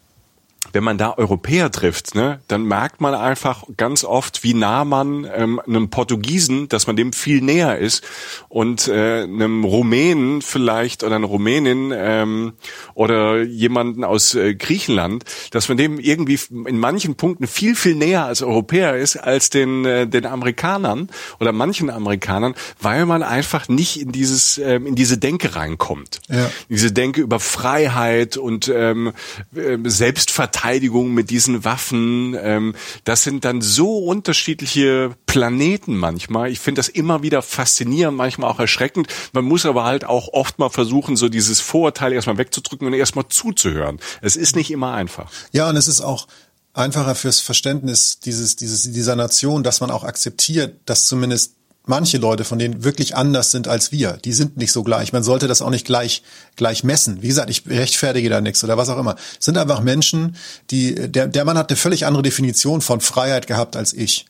[0.77, 5.27] wenn man da Europäer trifft, ne, dann merkt man einfach ganz oft, wie nah man
[5.35, 8.05] ähm, einem Portugiesen, dass man dem viel näher ist
[8.51, 12.53] und äh, einem Rumänen vielleicht oder einer Rumänin ähm,
[12.93, 18.27] oder jemanden aus äh, Griechenland, dass man dem irgendwie in manchen Punkten viel viel näher
[18.27, 21.09] als Europäer ist als den äh, den Amerikanern
[21.41, 26.51] oder manchen Amerikanern, weil man einfach nicht in dieses ähm, in diese Denke reinkommt, ja.
[26.69, 29.15] diese Denke über Freiheit und ähm,
[29.55, 32.37] äh, Selbstverteidigung Verteidigung mit diesen Waffen.
[32.41, 32.75] Ähm,
[33.05, 36.51] das sind dann so unterschiedliche Planeten manchmal.
[36.51, 39.07] Ich finde das immer wieder faszinierend, manchmal auch erschreckend.
[39.33, 43.29] Man muss aber halt auch oft mal versuchen, so dieses Vorurteil erstmal wegzudrücken und erstmal
[43.29, 44.01] zuzuhören.
[44.23, 45.31] Es ist nicht immer einfach.
[45.53, 46.27] Ja, und es ist auch
[46.75, 51.56] einfacher fürs Verständnis dieses, dieses, dieser Nation, dass man auch akzeptiert, dass zumindest
[51.87, 54.19] manche Leute von denen wirklich anders sind als wir.
[54.25, 55.13] Die sind nicht so gleich.
[55.13, 56.23] Man sollte das auch nicht gleich,
[56.57, 57.23] gleich messen.
[57.23, 59.17] Wie gesagt, ich rechtfertige da nichts oder was auch immer.
[59.39, 60.37] Es sind einfach Menschen,
[60.71, 64.27] die, der, der Mann hat eine völlig andere Definition von Freiheit gehabt als ich.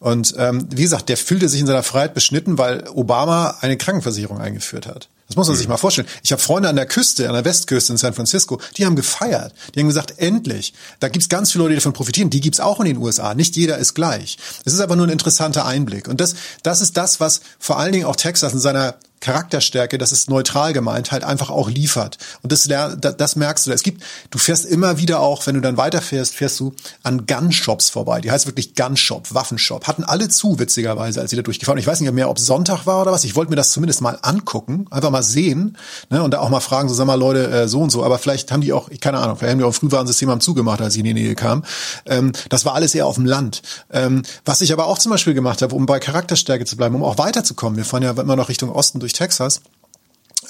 [0.00, 4.38] Und ähm, wie gesagt, der fühlte sich in seiner Freiheit beschnitten, weil Obama eine Krankenversicherung
[4.38, 5.08] eingeführt hat.
[5.28, 5.72] Das muss man sich mhm.
[5.72, 6.08] mal vorstellen.
[6.22, 9.54] Ich habe Freunde an der Küste, an der Westküste in San Francisco, die haben gefeiert.
[9.74, 10.74] Die haben gesagt, endlich.
[11.00, 12.30] Da gibt's ganz viele Leute, die davon profitieren.
[12.30, 13.34] Die gibt's auch in den USA.
[13.34, 14.38] Nicht jeder ist gleich.
[14.64, 16.08] Es ist aber nur ein interessanter Einblick.
[16.08, 20.12] Und das, das ist das, was vor allen Dingen auch Texas in seiner Charakterstärke, das
[20.12, 22.18] ist neutral gemeint, halt einfach auch liefert.
[22.42, 23.72] Und das, das merkst du.
[23.72, 27.88] Es gibt, du fährst immer wieder auch, wenn du dann weiterfährst, fährst du an Gunshops
[27.88, 28.20] vorbei.
[28.20, 29.86] Die heißt wirklich Gunshop, Waffenshop.
[29.86, 31.78] Hatten alle zu, witzigerweise, als sie da durchgefahren.
[31.78, 33.24] Ich weiß nicht mehr, ob Sonntag war oder was.
[33.24, 35.78] Ich wollte mir das zumindest mal angucken, einfach mal sehen
[36.10, 38.04] ne, und da auch mal fragen, so sag mal Leute, äh, so und so.
[38.04, 40.82] Aber vielleicht haben die auch, keine Ahnung, vielleicht haben die auch ein Frühwarnsystem am zugemacht,
[40.82, 41.64] als ich in die Nähe kam.
[42.04, 43.62] Ähm, das war alles eher auf dem Land.
[43.90, 47.02] Ähm, was ich aber auch zum Beispiel gemacht habe, um bei Charakterstärke zu bleiben, um
[47.02, 47.78] auch weiterzukommen.
[47.78, 49.62] Wir fahren ja immer noch Richtung Osten durch Texas.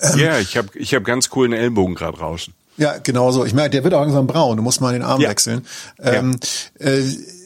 [0.00, 2.52] Ähm, ja, ich habe ich hab ganz coolen Ellbogen gerade draußen.
[2.76, 3.44] Ja, genau so.
[3.44, 4.56] Ich merke, der wird auch langsam braun.
[4.56, 5.30] Du musst mal den Arm ja.
[5.30, 5.64] wechseln.
[6.02, 6.38] Ähm,
[6.80, 6.86] ja.
[6.86, 7.04] äh,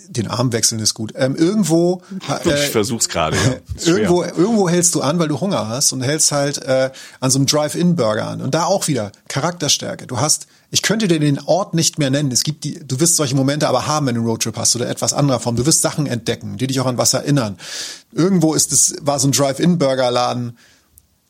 [0.08, 1.12] den Arm wechseln ist gut.
[1.16, 2.02] Ähm, irgendwo.
[2.28, 3.36] Äh, ich versuch's gerade.
[3.36, 3.56] Ja.
[3.92, 7.38] irgendwo, irgendwo hältst du an, weil du Hunger hast und hältst halt äh, an so
[7.38, 8.40] einem Drive-In-Burger an.
[8.40, 10.06] Und da auch wieder Charakterstärke.
[10.06, 12.32] Du hast, ich könnte dir den Ort nicht mehr nennen.
[12.32, 14.88] Es gibt die, du wirst solche Momente aber haben, wenn du einen Roadtrip hast oder
[14.88, 15.56] etwas anderer Form.
[15.56, 17.58] Du wirst Sachen entdecken, die dich auch an was erinnern.
[18.12, 20.56] Irgendwo ist es, war so ein Drive-In-Burger-Laden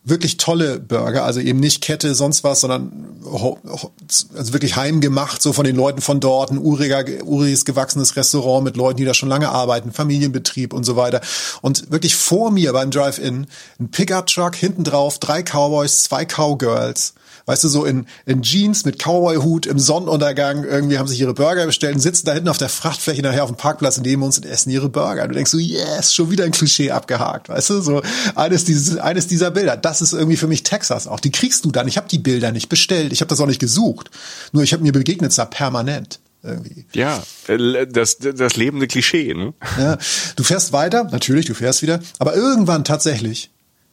[0.09, 2.92] wirklich tolle Burger, also eben nicht Kette, sonst was, sondern
[3.25, 8.77] also wirklich heimgemacht, so von den Leuten von dort, ein uriger, uriges gewachsenes Restaurant mit
[8.77, 11.21] Leuten, die da schon lange arbeiten, Familienbetrieb und so weiter.
[11.61, 13.47] Und wirklich vor mir beim Drive-In
[13.81, 17.14] ein Pickup-Truck, hinten drauf drei Cowboys, zwei Cowgirls
[17.49, 21.65] weißt du, so in, in Jeans mit Cowboy-Hut im Sonnenuntergang, irgendwie haben sich ihre Burger
[21.65, 24.45] bestellt und sitzen da hinten auf der Frachtfläche nachher auf dem Parkplatz neben uns und
[24.45, 25.27] essen ihre Burger.
[25.27, 28.03] du denkst so, yes, schon wieder ein Klischee abgehakt, weißt du, so
[28.35, 29.79] eines, dieses, eines dieser Bilder.
[29.79, 31.21] Das ist irgendwie für mich Texas auch.
[31.21, 31.89] Die kriegst du dann.
[31.89, 33.15] Ich habe die Bilder nicht bestellt.
[33.15, 34.11] Ich habe das auch nicht gesucht.
[34.53, 36.21] Nur ich habe mir begegnet da permanent.
[36.43, 36.85] Irgendwie.
[36.93, 39.55] Ja, äh, das, das lebende Klischee, ne?
[39.79, 39.99] Ja,
[40.37, 43.51] du fährst weiter, natürlich, du fährst wieder, aber irgendwann tatsächlich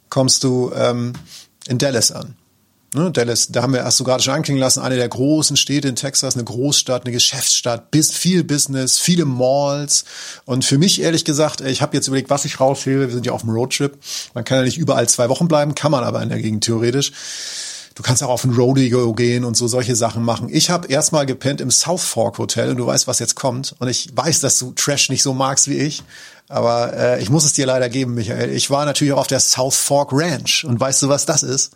[0.10, 1.14] kommst du ähm,
[1.68, 2.36] in Dallas an.
[2.96, 5.90] Ne, Dallas, da haben wir erst so gerade schon anklingen lassen, eine der großen Städte
[5.90, 10.06] in Texas, eine Großstadt, eine Geschäftsstadt, bis, viel Business, viele Malls.
[10.46, 13.08] Und für mich ehrlich gesagt, ich habe jetzt überlegt, was ich raushebe.
[13.08, 13.98] Wir sind ja auf dem Roadtrip.
[14.34, 17.12] Man kann ja nicht überall zwei Wochen bleiben, kann man aber in der Gegend theoretisch.
[17.96, 20.48] Du kannst auch auf ein Rodeo gehen und so solche Sachen machen.
[20.50, 23.76] Ich habe erstmal gepennt im South Fork Hotel und du weißt, was jetzt kommt.
[23.80, 26.02] Und ich weiß, dass du Trash nicht so magst wie ich.
[26.48, 28.52] Aber äh, ich muss es dir leider geben, Michael.
[28.52, 30.64] Ich war natürlich auch auf der South Fork Ranch.
[30.64, 31.72] Und weißt du, was das ist?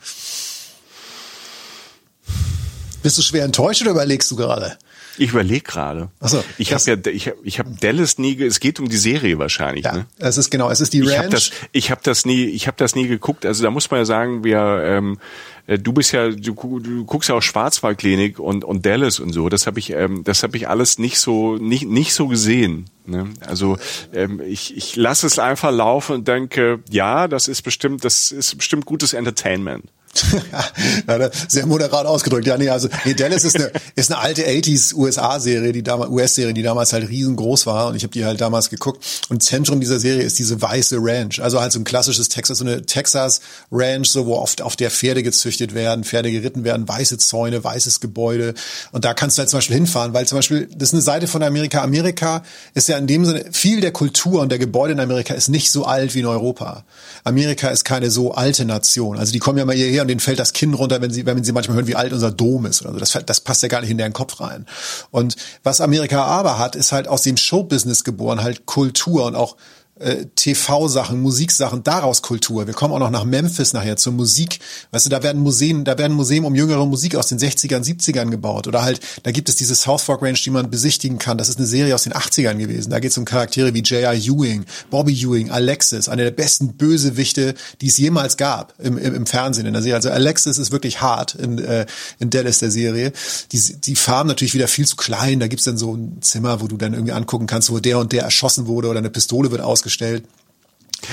[3.02, 4.78] Bist du schwer enttäuscht oder überlegst du gerade?
[5.18, 6.10] Ich überlege gerade.
[6.22, 8.42] so, ich habe ja, ich habe, ich habe Dallas nie.
[8.42, 9.84] Es geht um die Serie wahrscheinlich.
[9.84, 10.06] Ja, ne?
[10.18, 11.18] es ist genau, es ist die Ich Ranch.
[11.18, 13.46] habe das, ich habe das nie, ich habe das nie geguckt.
[13.46, 15.20] Also da muss man ja sagen, wir, ähm,
[15.68, 19.50] äh, du bist ja, du, du guckst ja auch Schwarzwaldklinik und und Dallas und so.
[19.50, 22.86] Das habe ich, ähm, das habe ich alles nicht so, nicht nicht so gesehen.
[23.06, 23.28] Ne?
[23.46, 23.78] Also
[24.14, 28.58] ähm, ich ich lasse es einfach laufen und denke, ja, das ist bestimmt, das ist
[28.58, 29.84] bestimmt gutes Entertainment.
[31.08, 32.48] da- sehr moderat ausgedrückt.
[32.48, 36.54] Ja, nee, also nee, Dallas ist eine, ist eine alte 80s USA-Serie, die damals US-Serie,
[36.54, 39.04] die damals halt riesengroß war und ich habe die halt damals geguckt.
[39.30, 42.66] Und Zentrum dieser Serie ist diese weiße Ranch, also halt so ein klassisches Texas, so
[42.66, 43.42] eine Texas
[43.72, 48.00] Ranch, so wo oft auf der Pferde gezüchtet werden, Pferde geritten werden, weiße Zäune, weißes
[48.00, 48.54] Gebäude.
[48.92, 51.28] Und da kannst du halt zum Beispiel hinfahren, weil zum Beispiel das ist eine Seite
[51.28, 51.82] von Amerika.
[51.82, 52.44] Amerika
[52.74, 55.72] ist ja in dem Sinne viel der Kultur und der Gebäude in Amerika ist nicht
[55.72, 56.84] so alt wie in Europa.
[57.24, 59.18] Amerika ist keine so alte Nation.
[59.18, 61.44] Also die kommen ja mal hierher und denen fällt das Kinn runter, wenn sie, wenn
[61.44, 63.00] sie manchmal hören, wie alt unser Dom ist oder so.
[63.00, 64.66] Das, das passt ja gar nicht in deren Kopf rein.
[65.12, 69.56] Und was Amerika aber hat, ist halt aus dem Showbusiness geboren, halt Kultur und auch
[70.00, 72.68] äh, TV-Sachen, Musiksachen, daraus Kultur.
[72.68, 74.60] Wir kommen auch noch nach Memphis nachher zur Musik.
[74.92, 78.30] Weißt du, da werden Museen, da werden Museen um jüngere Musik aus den 60ern, 70ern
[78.30, 78.68] gebaut.
[78.68, 81.38] Oder halt, da gibt es diese South Fork Ranch, die man besichtigen kann.
[81.38, 82.90] Das ist eine Serie aus den 80ern gewesen.
[82.90, 84.14] Da geht es um Charaktere wie J.R.
[84.14, 89.26] Ewing, Bobby Ewing, Alexis, eine der besten Bösewichte, die es jemals gab im, im, im
[89.26, 89.96] Fernsehen in der Serie.
[89.96, 91.86] Also Alexis ist wirklich hart in, äh,
[92.20, 93.12] in Dallas der Serie.
[93.52, 95.40] Die, die Farm natürlich wieder viel zu klein.
[95.40, 98.12] Da gibt's dann so ein Zimmer, wo du dann irgendwie angucken kannst, wo der und
[98.12, 100.24] der erschossen wurde oder eine Pistole wird ausgestellt.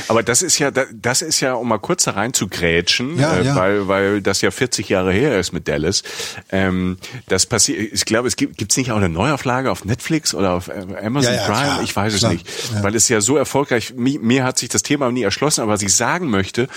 [0.09, 3.37] Aber das ist ja, das ist ja, um mal kurz da rein zu grätschen, Ja,
[3.37, 3.57] äh, ja.
[3.57, 6.03] weil, weil das ja 40 Jahre her ist mit Dallas.
[6.51, 10.53] Ähm, das passiert, ich glaube, es gibt gibt's nicht auch eine Neuauflage auf Netflix oder
[10.53, 11.62] auf äh, Amazon Ja, Prime?
[11.62, 12.83] klar, ich weiß es klar, nicht, ja.
[12.83, 13.94] weil es ja so erfolgreich.
[13.96, 16.68] Mir, mir hat sich das Thema nie erschlossen, aber was ich sagen möchte,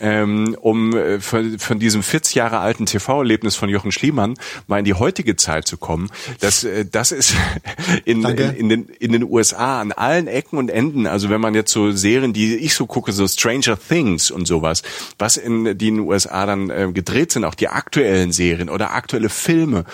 [0.00, 4.34] ähm, um äh, von, von diesem 40 Jahre alten TV-Erlebnis von Jochen Schliemann
[4.66, 7.34] mal in die heutige Zeit zu kommen, das, äh, das ist
[8.04, 11.06] in, in, in den in den USA an allen Ecken und Enden.
[11.06, 14.82] Also wenn man jetzt so Serien, die ich so gucke, so Stranger Things und sowas,
[15.18, 19.84] was in den USA dann ähm, gedreht sind, auch die aktuellen Serien oder aktuelle Filme,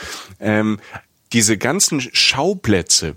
[0.41, 0.79] ähm,
[1.33, 3.15] diese ganzen Schauplätze,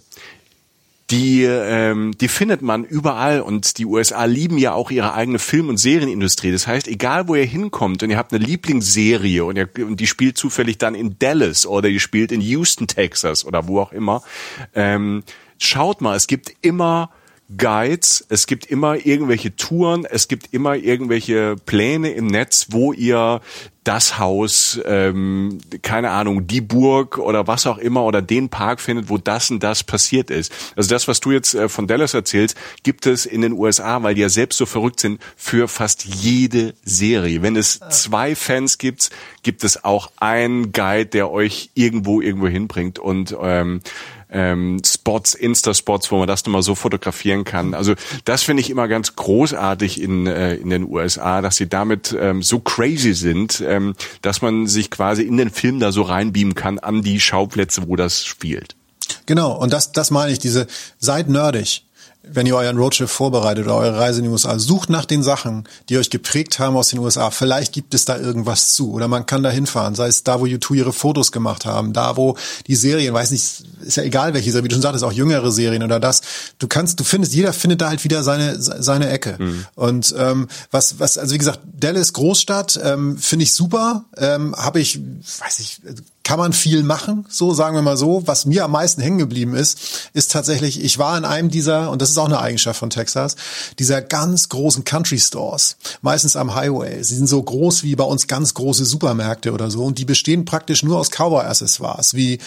[1.11, 5.67] die, ähm, die findet man überall und die USA lieben ja auch ihre eigene Film-
[5.67, 6.53] und Serienindustrie.
[6.53, 10.07] Das heißt, egal wo ihr hinkommt und ihr habt eine Lieblingsserie und, ihr, und die
[10.07, 14.23] spielt zufällig dann in Dallas oder die spielt in Houston, Texas oder wo auch immer,
[14.73, 15.23] ähm,
[15.57, 17.11] schaut mal, es gibt immer
[17.57, 23.41] Guides, es gibt immer irgendwelche Touren, es gibt immer irgendwelche Pläne im Netz, wo ihr
[23.83, 29.09] das Haus, ähm, keine Ahnung, die Burg oder was auch immer oder den Park findet,
[29.09, 30.53] wo das und das passiert ist.
[30.75, 34.13] Also das, was du jetzt äh, von Dallas erzählst, gibt es in den USA, weil
[34.13, 37.41] die ja selbst so verrückt sind, für fast jede Serie.
[37.41, 39.09] Wenn es zwei Fans gibt,
[39.41, 43.81] gibt es auch einen Guide, der euch irgendwo irgendwo hinbringt und ähm,
[44.31, 47.73] ähm, Spots, Insta-Spots, wo man das nochmal so fotografieren kann.
[47.73, 47.93] Also
[48.25, 52.41] das finde ich immer ganz großartig in, äh, in den USA, dass sie damit ähm,
[52.41, 56.79] so crazy sind, ähm, dass man sich quasi in den Film da so reinbeamen kann
[56.79, 58.75] an die Schauplätze, wo das spielt.
[59.25, 60.67] Genau, und das, das meine ich, diese,
[60.97, 61.85] seid nerdig.
[62.23, 65.63] Wenn ihr euren Roadtrip vorbereitet oder eure Reise in die USA, sucht nach den Sachen,
[65.89, 67.31] die euch geprägt haben aus den USA.
[67.31, 70.45] Vielleicht gibt es da irgendwas zu oder man kann da hinfahren, sei es da, wo
[70.45, 74.51] U2 ihre Fotos gemacht haben, da, wo die Serien, weiß nicht, ist ja egal welche
[74.51, 76.21] Serie, wie du schon sagtest, auch jüngere Serien oder das.
[76.59, 79.37] Du kannst, du findest, jeder findet da halt wieder seine, seine Ecke.
[79.75, 84.79] Und ähm, was, was, also wie gesagt, Dallas Großstadt, ähm, finde ich super, ähm, habe
[84.79, 85.81] ich, weiß ich,
[86.23, 88.27] kann man viel machen, so sagen wir mal so.
[88.27, 92.01] Was mir am meisten hängen geblieben ist, ist tatsächlich, ich war in einem dieser, und
[92.01, 93.35] das ist auch eine Eigenschaft von Texas,
[93.79, 97.03] dieser ganz großen Country Stores, meistens am Highway.
[97.03, 100.45] Sie sind so groß wie bei uns ganz große Supermärkte oder so und die bestehen
[100.45, 102.39] praktisch nur aus Cowboy-Accessoires, wie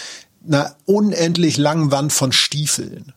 [0.46, 3.12] einer unendlich langen Wand von Stiefeln.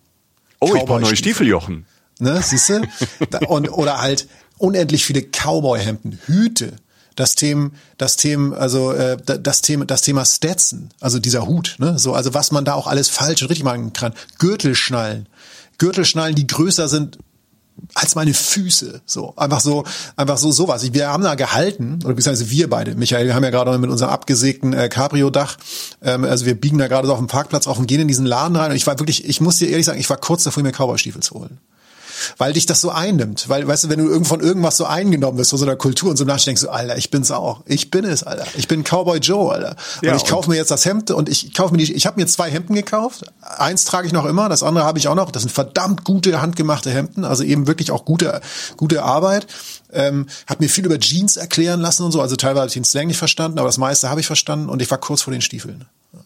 [0.60, 1.16] Oh, ich brauche neue.
[1.16, 1.86] Stiefeljochen.
[2.20, 2.82] Ne, siehst du?
[3.30, 6.74] Da- und, oder halt unendlich viele Cowboy-Hemden, Hüte.
[7.18, 11.76] Das Thema, das Thema, also äh, da- das Thema, das Thema Stetson, also dieser Hut,
[11.80, 14.14] ne, so, also was man da auch alles falsch und richtig machen kann.
[14.40, 15.28] Gürtelschnallen,
[15.80, 17.18] Gürtelschnallen, die größer sind
[17.94, 19.84] als meine Füße, so einfach so,
[20.16, 20.94] einfach so sowas.
[20.94, 24.12] Wir haben da gehalten, oder beziehungsweise wir beide, Michael, wir haben ja gerade mit unserem
[24.12, 25.58] abgesägten äh, Cabrio-Dach,
[26.02, 28.26] ähm, also wir biegen da gerade so auf dem Parkplatz auf und gehen in diesen
[28.26, 28.72] Laden rein.
[28.72, 31.22] Und ich war wirklich, ich muss dir ehrlich sagen, ich war kurz davor, mir Cowboy-Stiefel
[31.22, 31.60] zu holen.
[32.38, 33.50] Weil dich das so einnimmt.
[33.50, 36.10] Weil, weißt du, wenn du irgend von irgendwas so eingenommen bist, von so einer Kultur
[36.10, 37.62] und so nachdenkst, denkst du, Alter, ich bin's auch.
[37.66, 38.46] Ich bin es, Alter.
[38.56, 39.76] Ich bin Cowboy Joe, Alter.
[40.02, 42.20] Und Ja, ich kaufe mir jetzt das Hemd und ich kaufe mir die, ich habe
[42.20, 43.26] mir zwei Hemden gekauft.
[43.42, 45.32] Eins trage ich noch immer, das andere habe ich auch noch.
[45.32, 48.42] Das sind verdammt gute, handgemachte Hemden, also eben wirklich auch gute,
[48.78, 49.48] gute Arbeit.
[49.92, 52.22] Ähm, hat mir viel über Jeans erklären lassen und so.
[52.22, 54.82] Also teilweise habe ich den Slang nicht verstanden, aber das meiste habe ich verstanden und
[54.82, 55.86] ich war kurz vor den Stiefeln.
[56.14, 56.20] Ja,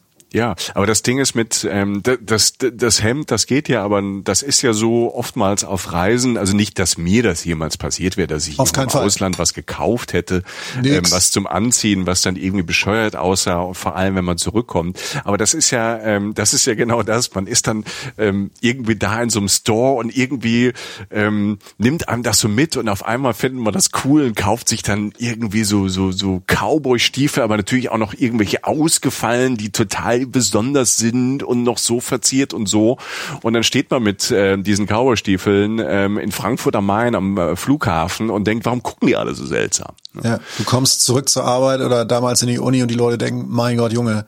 [0.73, 4.41] aber das Ding ist mit ähm, d- das das Hemd, das geht ja, aber das
[4.43, 8.47] ist ja so oftmals auf Reisen, also nicht, dass mir das jemals passiert wäre, dass
[8.47, 9.03] ich Auf im Fall.
[9.05, 10.43] Ausland was gekauft hätte,
[10.83, 14.99] ähm, was zum Anziehen, was dann irgendwie bescheuert aussah, vor allem wenn man zurückkommt.
[15.25, 17.33] Aber das ist ja, ähm, das ist ja genau das.
[17.33, 17.83] Man ist dann
[18.17, 20.71] ähm, irgendwie da in so einem Store und irgendwie
[21.11, 24.69] ähm, nimmt einem das so mit und auf einmal findet man das cool und kauft
[24.69, 30.20] sich dann irgendwie so so so Cowboy-Stiefel, aber natürlich auch noch irgendwelche ausgefallen, die total
[30.25, 32.97] besonders sind und noch so verziert und so.
[33.41, 37.55] Und dann steht man mit äh, diesen Cowboy-Stiefeln ähm, in Frankfurt am Main am äh,
[37.55, 39.93] Flughafen und denkt, warum gucken die alle so seltsam?
[40.23, 43.45] Ja, du kommst zurück zur Arbeit oder damals in die Uni und die Leute denken,
[43.49, 44.25] mein Gott, Junge,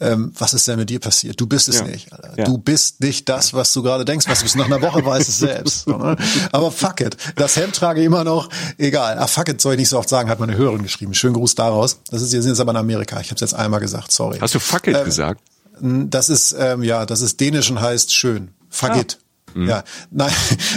[0.00, 1.40] ähm, was ist denn mit dir passiert?
[1.40, 1.84] Du bist es Ja.
[1.84, 2.12] nicht.
[2.12, 2.32] Alter.
[2.38, 2.44] Ja.
[2.44, 4.56] Du bist nicht das, was du gerade denkst, was du bist.
[4.56, 5.86] Nach einer Woche weißt es selbst.
[5.86, 6.16] Ne?
[6.52, 7.16] Aber fuck it.
[7.36, 8.48] Das Hemd trage ich immer noch.
[8.78, 9.18] Egal.
[9.18, 11.12] Ah, fuck it soll ich nicht so oft sagen, hat meine Hörerin geschrieben.
[11.14, 11.98] Schönen Gruß daraus.
[12.10, 13.20] Das ist, wir sind jetzt aber in Amerika.
[13.20, 14.10] Ich habe es jetzt einmal gesagt.
[14.10, 14.38] Sorry.
[14.40, 15.40] Hast du fuck it Ähm, gesagt?
[15.82, 18.48] Das ist, ähm, ja, das ist dänisch und heißt schön.
[18.68, 19.00] Fuck Ah.
[19.00, 19.18] it.
[19.56, 19.82] Ja,
[20.12, 20.32] nein.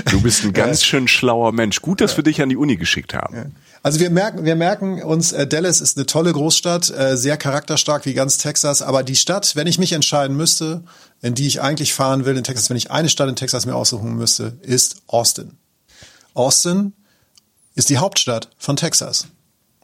[0.09, 1.81] Du bist ein ganz schön schlauer Mensch.
[1.81, 3.53] Gut, dass wir dich an die Uni geschickt haben.
[3.83, 8.05] Also wir merken, wir merken uns, äh, Dallas ist eine tolle Großstadt, äh, sehr charakterstark
[8.05, 8.81] wie ganz Texas.
[8.81, 10.83] Aber die Stadt, wenn ich mich entscheiden müsste,
[11.21, 13.75] in die ich eigentlich fahren will in Texas, wenn ich eine Stadt in Texas mir
[13.75, 15.57] aussuchen müsste, ist Austin.
[16.33, 16.93] Austin
[17.75, 19.27] ist die Hauptstadt von Texas.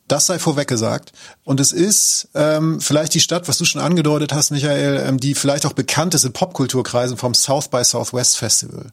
[0.07, 1.11] Das sei vorweg gesagt.
[1.43, 5.35] Und es ist ähm, vielleicht die Stadt, was du schon angedeutet hast, Michael, ähm, die
[5.35, 8.87] vielleicht auch bekannt ist in Popkulturkreisen vom South by Southwest Festival.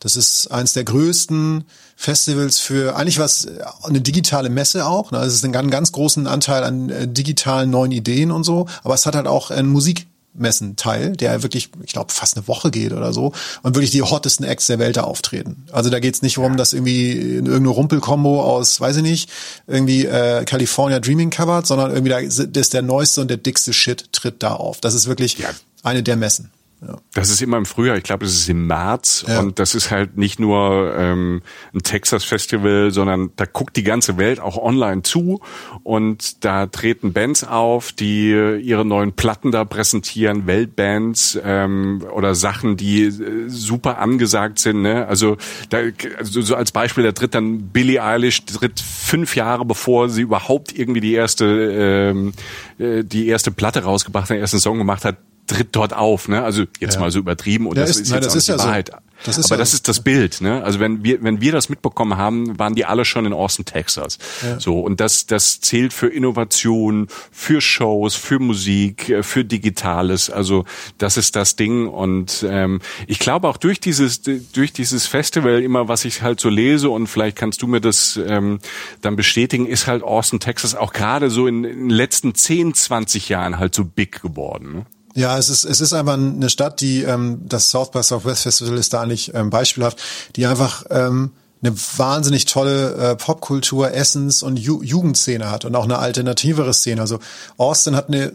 [0.00, 1.64] Das ist eines der größten
[2.02, 3.46] Festivals für eigentlich was
[3.84, 5.12] eine digitale Messe auch.
[5.12, 5.18] Ne?
[5.18, 8.66] Also es ist einen ganz, ganz großen Anteil an äh, digitalen neuen Ideen und so.
[8.82, 12.70] Aber es hat halt auch einen Musik Messenteil, der wirklich, ich glaube, fast eine Woche
[12.70, 15.66] geht oder so und wirklich die hottesten Acts der Welt da auftreten.
[15.70, 19.30] Also da geht's nicht darum, dass irgendwie in irgendeine Rumpelkombo aus, weiß ich nicht,
[19.66, 24.12] irgendwie äh, California Dreaming covert, sondern irgendwie da ist der neueste und der dickste Shit
[24.12, 24.80] tritt da auf.
[24.80, 25.50] Das ist wirklich Ja.
[25.82, 26.50] eine der Messen.
[26.84, 26.96] Ja.
[27.14, 29.38] Das ist immer im Frühjahr, ich glaube, es ist im März Ja.
[29.38, 31.42] und das ist halt nicht nur ähm,
[31.72, 35.40] ein Texas-Festival, sondern da guckt die ganze Welt auch online zu
[35.84, 42.76] und da treten Bands auf, die ihre neuen Platten da präsentieren, Weltbands ähm, oder Sachen,
[42.76, 44.82] die äh, super angesagt sind.
[44.82, 45.06] Ne?
[45.06, 45.36] Also,
[45.70, 45.78] da,
[46.18, 50.76] also so als Beispiel, da tritt dann Billie Eilish tritt fünf Jahre bevor sie überhaupt
[50.76, 52.32] irgendwie die erste ähm,
[52.78, 55.16] äh, die erste Platte rausgebracht hat, den ersten Song gemacht hat,
[55.52, 56.42] tritt dort auf, ne?
[56.42, 57.00] Also jetzt Ja.
[57.00, 58.54] mal so übertrieben und Ja, das ist- ist, nein, jetzt das auch ist nicht ja
[58.56, 58.66] die so.
[58.68, 58.90] Wahrheit.
[59.24, 59.76] Das ist Aber ja das so.
[59.76, 60.64] ist das Bild, ne?
[60.64, 64.18] Also wenn wir wenn wir das mitbekommen haben, waren die alle schon in Austin, Texas.
[64.58, 70.28] So und das das zählt für Innovation, für Shows, für Musik, äh, für Digitales.
[70.28, 70.64] Also
[70.98, 75.86] das ist das Ding und ähm, ich glaube auch durch dieses durch dieses Festival immer,
[75.86, 78.58] was ich halt so lese und vielleicht kannst du mir das ähm,
[79.02, 83.28] dann bestätigen, ist halt Austin, Texas auch gerade so in, in den letzten 10, 20
[83.28, 84.72] Jahren halt so big geworden.
[84.78, 84.86] Ne?
[85.14, 88.78] Ja, es ist, es ist einfach eine Stadt, die, ähm, das South by Southwest Festival
[88.78, 89.98] ist da eigentlich ähm, beispielhaft,
[90.36, 95.84] die einfach ähm, eine wahnsinnig tolle äh, Popkultur, Essens- und Ju Jugendszene hat und auch
[95.84, 97.00] eine alternativere Szene.
[97.00, 97.18] Also
[97.56, 98.32] Austin hat eine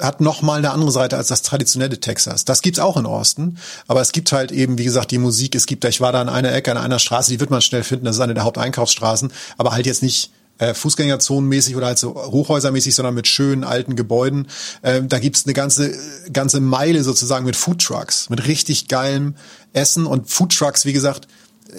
[0.00, 2.46] hat noch mal eine andere Seite als das traditionelle Texas.
[2.46, 5.54] Das gibt's auch in Austin, aber es gibt halt eben, wie gesagt, die Musik.
[5.54, 7.84] Es gibt, ich war da an einer Ecke, an einer Straße, die wird man schnell
[7.84, 8.06] finden.
[8.06, 12.94] Das ist eine der Haupteinkaufsstraßen, aber halt jetzt nicht äh, Fußgängerzonenmäßig oder halt so Hochhäusermäßig,
[12.94, 14.46] sondern mit schönen alten Gebäuden.
[14.82, 15.92] Ähm, da gibt's eine ganze
[16.32, 19.34] ganze Meile sozusagen mit Foodtrucks, mit richtig geilem
[19.72, 21.26] Essen und Foodtrucks, wie gesagt,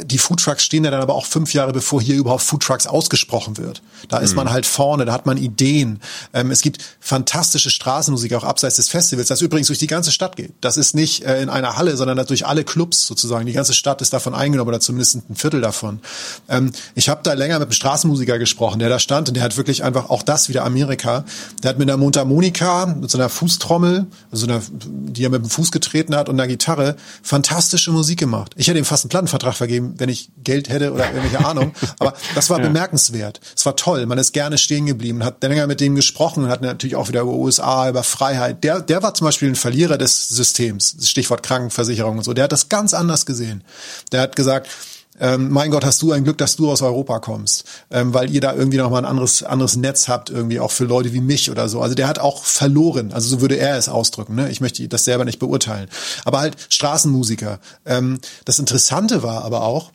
[0.04, 3.82] die Foodtrucks stehen ja dann aber auch fünf Jahre bevor hier überhaupt Foodtrucks ausgesprochen wird.
[4.10, 6.00] Da ist man halt vorne, da hat man Ideen.
[6.34, 10.36] Ähm, es gibt fantastische Straßenmusik auch abseits des Festivals, das übrigens durch die ganze Stadt
[10.36, 10.54] geht.
[10.62, 13.46] Das ist nicht äh, in einer Halle, sondern durch alle Clubs sozusagen.
[13.46, 16.00] Die ganze Stadt ist davon eingenommen oder zumindest ein Viertel davon.
[16.50, 19.58] Ähm, ich habe da länger mit einem Straßenmusiker gesprochen, der da stand und der hat
[19.58, 21.26] wirklich einfach auch das wieder Amerika.
[21.64, 25.50] Der hat mit einer Mundharmonika, mit so einer Fußtrommel, also einer, die er mit dem
[25.50, 28.54] Fuß getreten hat und einer Gitarre, fantastische Musik gemacht.
[28.56, 31.74] Ich hätte ihm fast einen Plattenvertrag vergeben, wenn ich Geld hätte oder irgendwelche Ahnung.
[32.00, 33.40] Aber das war bemerkenswert.
[33.56, 34.06] Es war toll.
[34.06, 37.34] Man ist gerne stehen geblieben, hat länger mit dem gesprochen, hat natürlich auch wieder über
[37.34, 38.64] USA, über Freiheit.
[38.64, 40.96] Der, der war zum Beispiel ein Verlierer des Systems.
[41.10, 42.34] Stichwort Krankenversicherung und so.
[42.34, 43.64] Der hat das ganz anders gesehen.
[44.12, 44.68] Der hat gesagt,
[45.22, 48.42] ähm, mein Gott, hast du ein Glück, dass du aus Europa kommst, ähm, weil ihr
[48.42, 51.52] da irgendwie noch mal ein anderes anderes Netz habt, irgendwie auch für Leute wie mich
[51.52, 51.80] oder so.
[51.80, 54.36] Also der hat auch verloren, also so würde er es ausdrücken.
[54.36, 54.50] Ne?
[54.50, 55.90] Ich möchte das selber nicht beurteilen,
[56.26, 57.60] aber halt Straßenmusiker.
[57.86, 59.92] Ähm, das Interessante war aber auch,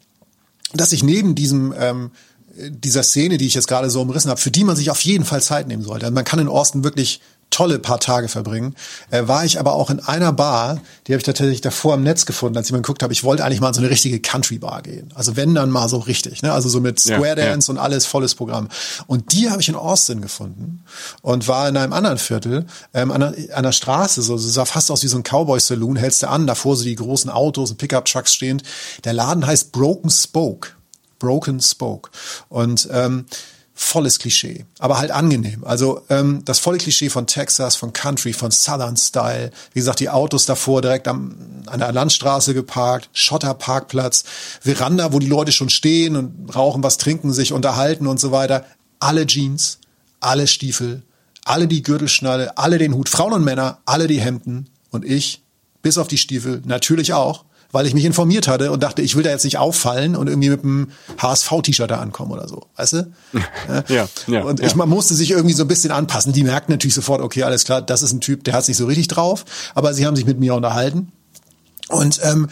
[0.73, 2.13] dass ich neben diesem ähm,
[2.59, 5.25] dieser Szene, die ich jetzt gerade so umrissen habe, für die man sich auf jeden
[5.25, 6.11] Fall Zeit nehmen sollte.
[6.11, 7.21] Man kann in Austin wirklich
[7.51, 8.75] tolle paar Tage verbringen.
[9.11, 12.27] Äh, war ich aber auch in einer Bar, die habe ich tatsächlich davor im Netz
[12.27, 14.83] gefunden, als ich mal geguckt habe, ich wollte eigentlich mal in so eine richtige Country-Bar
[14.83, 15.11] gehen.
[15.15, 16.53] Also wenn dann mal so richtig, ne?
[16.53, 17.79] Also so mit Square Dance ja, ja.
[17.81, 18.69] und alles volles Programm.
[19.07, 20.85] Und die habe ich in Austin gefunden
[21.23, 24.65] und war in einem anderen Viertel, ähm, an, der, an der Straße, so, so sah
[24.65, 27.79] fast aus wie so ein Cowboy-Saloon, hältst du an, davor so die großen Autos und
[27.79, 28.65] Pickup-Trucks stehend.
[29.05, 30.71] Der Laden heißt Broken Spoke.
[31.19, 32.11] Broken Spoke.
[32.49, 33.25] Und ähm,
[33.79, 35.63] volles Klischee, aber halt angenehm.
[35.63, 39.51] Also ähm, das volle Klischee von Texas, von Country, von Southern Style.
[39.75, 44.25] Wie gesagt, die Autos davor direkt am, an der Landstraße geparkt, Schotterparkplatz,
[44.63, 48.65] Veranda, wo die Leute schon stehen und rauchen was, trinken, sich unterhalten und so weiter.
[48.99, 49.79] Alle Jeans,
[50.21, 51.03] alle Stiefel,
[51.45, 55.43] alle die Gürtelschnalle, alle den Hut, Frauen und Männer, alle die Hemden und ich,
[55.83, 57.45] bis auf die Stiefel, natürlich auch
[57.77, 60.49] weil ich mich informiert hatte und dachte, ich will da jetzt nicht auffallen und irgendwie
[60.49, 63.13] mit einem HSV-T-Shirt da ankommen oder so, weißt du?
[63.89, 64.45] ja, ja.
[64.45, 66.33] Und ich, man musste sich irgendwie so ein bisschen anpassen.
[66.33, 68.87] Die merkten natürlich sofort, okay, alles klar, das ist ein Typ, der hat sich so
[68.87, 71.13] richtig drauf, aber sie haben sich mit mir unterhalten
[71.91, 72.49] und ähm,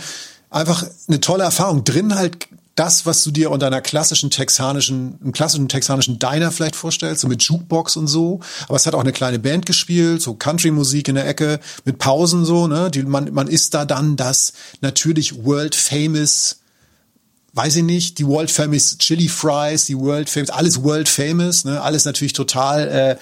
[0.51, 1.85] einfach eine tolle Erfahrung.
[1.85, 6.75] Drin halt das, was du dir unter einer klassischen texanischen, einem klassischen texanischen Diner vielleicht
[6.75, 8.41] vorstellst, so mit Jukebox und so.
[8.66, 12.45] Aber es hat auch eine kleine Band gespielt, so Country-Musik in der Ecke, mit Pausen
[12.45, 12.91] so, ne?
[12.91, 16.57] Die, man, man ist da dann das natürlich world famous,
[17.53, 21.81] weiß ich nicht, die world famous Chili Fries, die world famous, alles world famous, ne?
[21.81, 23.16] Alles natürlich total, äh,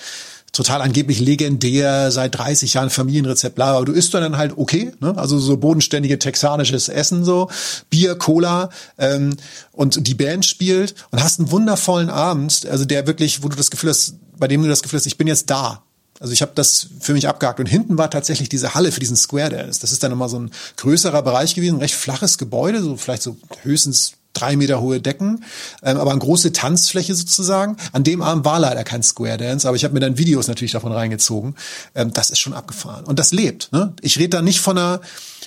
[0.53, 5.17] total angeblich legendär, seit 30 Jahren Familienrezept, bla, aber du isst dann halt okay, ne?
[5.17, 7.51] also so bodenständige texanisches Essen so,
[7.89, 9.35] Bier, Cola ähm,
[9.73, 13.71] und die Band spielt und hast einen wundervollen Abend, also der wirklich, wo du das
[13.71, 15.83] Gefühl hast, bei dem du das Gefühl hast, ich bin jetzt da,
[16.21, 17.59] also ich habe das für mich abgehakt.
[17.59, 19.81] Und hinten war tatsächlich diese Halle für diesen Square Dance.
[19.81, 23.23] Das ist dann nochmal so ein größerer Bereich gewesen, ein recht flaches Gebäude, so vielleicht
[23.23, 25.45] so höchstens drei Meter hohe Decken,
[25.83, 27.77] ähm, aber eine große Tanzfläche sozusagen.
[27.93, 30.73] An dem Abend war leider kein Square Dance, aber ich habe mir dann Videos natürlich
[30.73, 31.55] davon reingezogen.
[31.95, 33.71] Ähm, das ist schon abgefahren und das lebt.
[33.73, 33.95] Ne?
[34.01, 35.01] Ich rede da nicht von einer,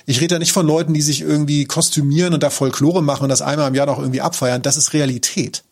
[0.05, 3.29] ich rede da nicht von Leuten, die sich irgendwie kostümieren und da Folklore machen und
[3.29, 4.61] das einmal im Jahr noch irgendwie abfeiern.
[4.61, 5.63] Das ist Realität.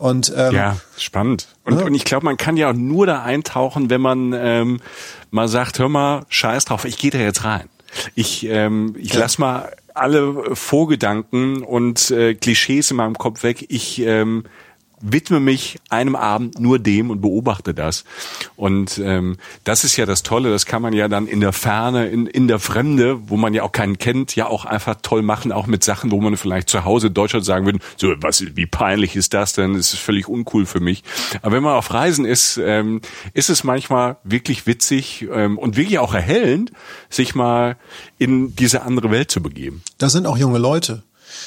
[0.00, 1.48] Und ähm, ja, spannend.
[1.64, 1.84] Und, ne?
[1.84, 4.80] und ich glaube, man kann ja auch nur da eintauchen, wenn man ähm,
[5.30, 7.68] mal sagt, hör mal, scheiß drauf, ich gehe da jetzt rein.
[8.14, 9.20] Ich, ähm, ich ja.
[9.20, 13.66] lass mal alle Vorgedanken und äh, Klischees in meinem Kopf weg.
[13.68, 14.44] Ich ähm,
[15.00, 18.04] widme mich einem Abend nur dem und beobachte das.
[18.56, 22.08] Und ähm, das ist ja das Tolle, das kann man ja dann in der Ferne,
[22.08, 25.52] in, in der Fremde, wo man ja auch keinen kennt, ja auch einfach toll machen,
[25.52, 28.66] auch mit Sachen, wo man vielleicht zu Hause in Deutschland sagen würde, so was, wie
[28.66, 29.74] peinlich ist das denn?
[29.74, 31.02] Das ist völlig uncool für mich.
[31.42, 33.00] Aber wenn man auf Reisen ist, ähm,
[33.34, 36.72] ist es manchmal wirklich witzig ähm, und wirklich auch erhellend,
[37.08, 37.76] sich mal
[38.18, 39.82] in diese andere Welt zu begeben.
[39.98, 41.02] Das sind auch junge Leute.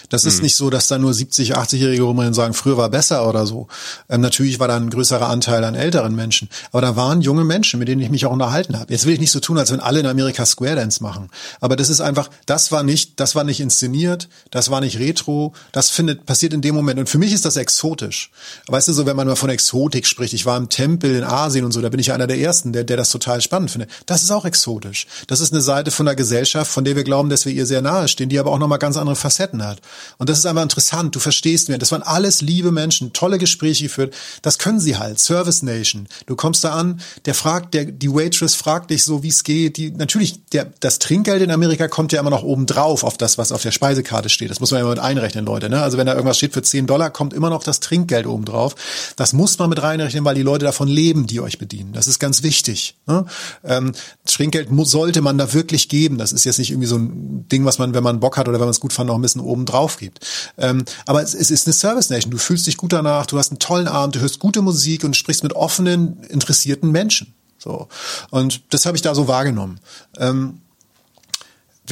[0.10, 0.44] Das ist mhm.
[0.44, 3.68] nicht so, dass da nur 70, 80-Jährige rumrennen und sagen, früher war besser oder so.
[4.10, 6.50] Ähm, natürlich war da ein größerer Anteil an älteren Menschen.
[6.72, 8.92] Aber da waren junge Menschen, mit denen ich mich auch unterhalten habe.
[8.92, 11.30] Jetzt will ich nicht so tun, als wenn alle in Amerika Square Dance machen.
[11.60, 15.54] Aber das ist einfach, das war nicht, das war nicht inszeniert, das war nicht retro,
[15.72, 17.00] das findet, passiert in dem Moment.
[17.00, 18.32] Und für mich ist das exotisch.
[18.68, 21.66] Weißt du, so wenn man mal von Exotik spricht, ich war im Tempel in Asien
[21.66, 23.90] und so, da bin ich ja einer der ersten, der, der das total spannend findet.
[24.06, 25.08] Das ist auch exotisch.
[25.28, 27.82] Das ist eine Seite von der Gesellschaft, von der wir glauben, dass wir ihr sehr
[27.82, 29.80] nahe stehen, die aber auch nochmal ganz andere Facetten hat.
[30.18, 31.16] Und das ist einfach interessant.
[31.16, 31.78] Du verstehst mir.
[31.78, 34.14] Das waren alles liebe Menschen, tolle Gespräche geführt.
[34.42, 35.20] Das können sie halt.
[35.20, 36.08] Service Nation.
[36.26, 39.78] Du kommst da an, der fragt, der, die Waitress fragt dich so, wie es geht.
[39.78, 43.38] Die, natürlich, der, das Trinkgeld in Amerika kommt ja immer noch oben drauf auf das,
[43.38, 44.50] was auf der Speisekarte steht.
[44.50, 45.70] Das muss man ja mit einrechnen, Leute.
[45.70, 45.82] Ne?
[45.82, 48.76] Also wenn da irgendwas steht für 10 Dollar, kommt immer noch das Trinkgeld oben drauf.
[49.16, 51.94] Das muss man mit reinrechnen, weil die Leute davon leben, die euch bedienen.
[51.94, 52.96] Das ist ganz wichtig.
[53.08, 53.26] Ne?
[53.64, 53.94] Ähm,
[54.26, 56.18] Trinkgeld muss, sollte man da wirklich geben.
[56.18, 58.60] Das ist jetzt nicht irgendwie so ein Ding, was man, wenn man Bock hat oder
[58.60, 60.26] wenn man es gut fand, noch ein bisschen oben drauf gibt.
[60.58, 62.32] Ähm, aber es, es ist eine Service Nation.
[62.32, 65.16] Du fühlst dich gut danach, du hast einen tollen Abend, du hörst gute Musik und
[65.16, 67.34] sprichst mit offenen, interessierten Menschen.
[67.58, 67.88] So.
[68.30, 69.80] Und das habe ich da so wahrgenommen.
[70.18, 70.62] Ähm,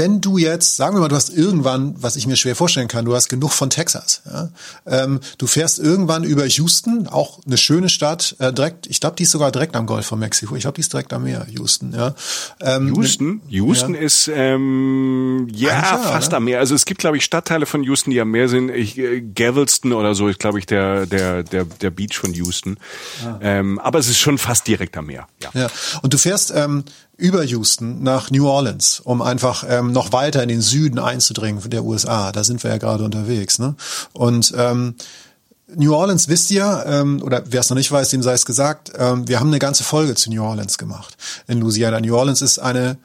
[0.01, 3.05] wenn du jetzt, sagen wir mal, du hast irgendwann, was ich mir schwer vorstellen kann,
[3.05, 4.23] du hast genug von Texas.
[4.25, 4.49] Ja?
[4.87, 9.23] Ähm, du fährst irgendwann über Houston, auch eine schöne Stadt, äh, direkt, ich glaube, die
[9.23, 10.55] ist sogar direkt am Golf von Mexiko.
[10.55, 11.93] Ich glaube, die ist direkt am Meer, Houston.
[11.93, 12.15] Ja?
[12.61, 13.41] Ähm, Houston?
[13.49, 14.01] Houston ja.
[14.01, 16.37] ist ähm, ja Jahr, fast oder?
[16.37, 16.57] am Meer.
[16.57, 18.69] Also es gibt, glaube ich, Stadtteile von Houston, die am Meer sind.
[18.69, 22.77] Ich, äh, Galveston oder so ist, glaube ich, der der der der Beach von Houston.
[23.23, 23.37] Ah.
[23.41, 25.27] Ähm, aber es ist schon fast direkt am Meer.
[25.43, 25.51] Ja.
[25.53, 25.67] ja.
[26.01, 26.85] Und du fährst ähm,
[27.17, 31.83] über Houston nach New Orleans, um einfach ähm, noch weiter in den Süden einzudringen der
[31.83, 32.31] USA.
[32.31, 33.59] Da sind wir ja gerade unterwegs.
[33.59, 33.75] Ne?
[34.13, 34.95] Und ähm,
[35.75, 38.91] New Orleans wisst ihr, ähm, oder wer es noch nicht weiß, dem sei es gesagt,
[38.97, 41.15] ähm, wir haben eine ganze Folge zu New Orleans gemacht
[41.47, 42.01] in Louisiana.
[42.01, 42.97] New Orleans ist eine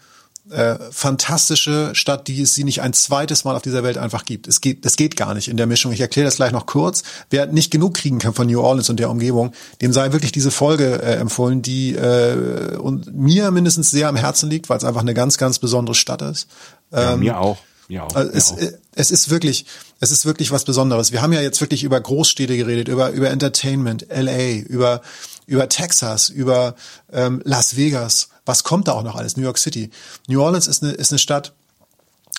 [0.50, 4.46] äh, fantastische Stadt, die es sie nicht ein zweites Mal auf dieser Welt einfach gibt.
[4.46, 5.92] Es geht, das geht gar nicht in der Mischung.
[5.92, 7.02] Ich erkläre das gleich noch kurz.
[7.30, 10.50] Wer nicht genug kriegen kann von New Orleans und der Umgebung, dem sei wirklich diese
[10.50, 15.00] Folge äh, empfohlen, die äh, und mir mindestens sehr am Herzen liegt, weil es einfach
[15.00, 16.48] eine ganz, ganz besondere Stadt ist.
[16.92, 17.58] Ja, ähm, mir auch.
[17.88, 18.58] Ja, auch, also es, auch.
[18.94, 19.66] es ist wirklich,
[20.00, 21.12] es ist wirklich was Besonderes.
[21.12, 25.02] Wir haben ja jetzt wirklich über Großstädte geredet, über über Entertainment, LA, über
[25.46, 26.74] über Texas, über
[27.12, 28.28] ähm, Las Vegas.
[28.46, 29.36] Was kommt da auch noch alles?
[29.36, 29.90] New York City.
[30.28, 31.52] New Orleans ist eine, ist eine Stadt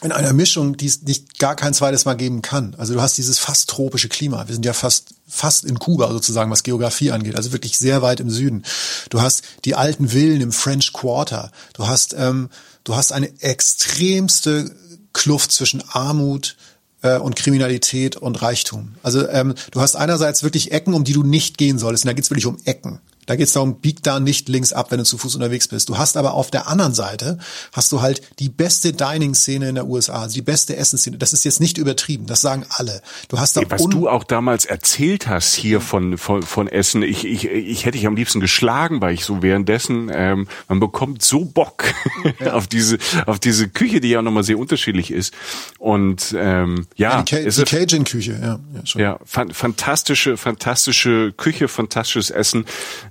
[0.04, 2.76] in einer Mischung, die es nicht gar kein zweites Mal geben kann.
[2.78, 4.48] Also du hast dieses fast tropische Klima.
[4.48, 7.36] Wir sind ja fast fast in Kuba sozusagen, was Geografie angeht.
[7.36, 8.64] Also wirklich sehr weit im Süden.
[9.10, 11.52] Du hast die alten Villen im French Quarter.
[11.74, 12.50] Du hast ähm,
[12.84, 14.72] du hast eine extremste
[15.14, 16.56] Kluft zwischen Armut,
[17.02, 18.96] äh, und Kriminalität und Reichtum.
[19.04, 22.06] Also ähm, du hast einerseits wirklich Ecken, um die du nicht gehen solltest.
[22.06, 23.00] Und da geht's wirklich um Ecken.
[23.28, 25.90] Da geht es darum, bieg da nicht links ab, wenn du zu Fuß unterwegs bist.
[25.90, 27.38] Du hast aber auf der anderen Seite,
[27.74, 31.18] hast du halt die beste Dining-Szene in der USA, also die beste Essensszene.
[31.18, 33.02] Das ist jetzt nicht übertrieben, das sagen alle.
[33.28, 37.26] Du hast da Was du auch damals erzählt hast hier von, von, von Essen, ich,
[37.26, 41.46] ich, ich hätte dich am liebsten geschlagen, weil ich so währenddessen, ähm, man bekommt so
[41.46, 41.94] Bock
[42.40, 42.54] ja.
[42.54, 45.34] auf diese auf diese Küche, die ja nochmal sehr unterschiedlich ist.
[45.78, 48.60] Und ähm, ja, ja die, die Cajun-Küche, ja.
[48.74, 52.66] Ja, ja fan fantastische, fantastische Küche, fantastisches Essen.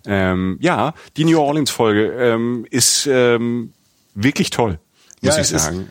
[0.07, 3.73] Ähm, ja, die New Orleans Folge ähm, ist ähm,
[4.15, 4.79] wirklich toll,
[5.21, 5.89] muss ja, ich sagen.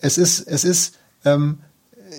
[0.00, 1.58] Ist, es ist, es ist ähm,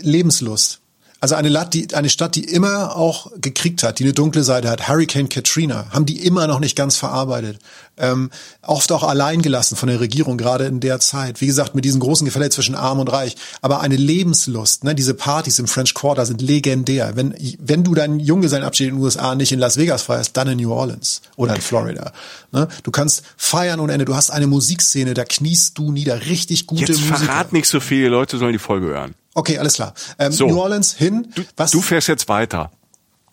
[0.01, 0.81] Lebenslust.
[1.21, 4.69] Also eine, Lat, die, eine Stadt, die immer auch gekriegt hat, die eine dunkle Seite
[4.69, 7.59] hat, Hurricane Katrina, haben die immer noch nicht ganz verarbeitet.
[8.00, 8.32] Ähm,
[8.62, 11.41] oft auch allein gelassen von der Regierung, gerade in der Zeit.
[11.41, 13.36] Wie gesagt, mit diesem großen Gefälle zwischen Arm und Reich.
[13.62, 14.95] Aber eine Lebenslust, ne?
[14.95, 17.16] diese Partys im French Quarter sind legendär.
[17.16, 20.58] Wenn, wenn du deinen Junggesellenabschied in den USA nicht in Las Vegas feierst, dann in
[20.58, 22.12] New Orleans oder in Florida.
[22.52, 22.68] Ne?
[22.84, 24.06] Du kannst feiern ohne Ende.
[24.06, 26.26] Du hast eine Musikszene, da kniest du nieder.
[26.26, 27.18] Richtig gute Jetzt Musiker.
[27.18, 29.16] verrat nicht so viele Leute sollen die Folge hören.
[29.34, 29.93] Okay, alles klar.
[30.18, 30.47] Ähm, so.
[30.47, 31.28] New Orleans hin.
[31.36, 31.72] Du, was?
[31.72, 32.72] du fährst jetzt weiter.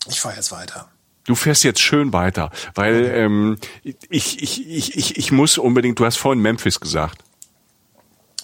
[0.07, 0.87] Ich fahre jetzt weiter.
[1.27, 3.57] Du fährst jetzt schön weiter, weil ähm,
[4.09, 7.23] ich, ich, ich, ich, ich muss unbedingt, du hast vorhin Memphis gesagt.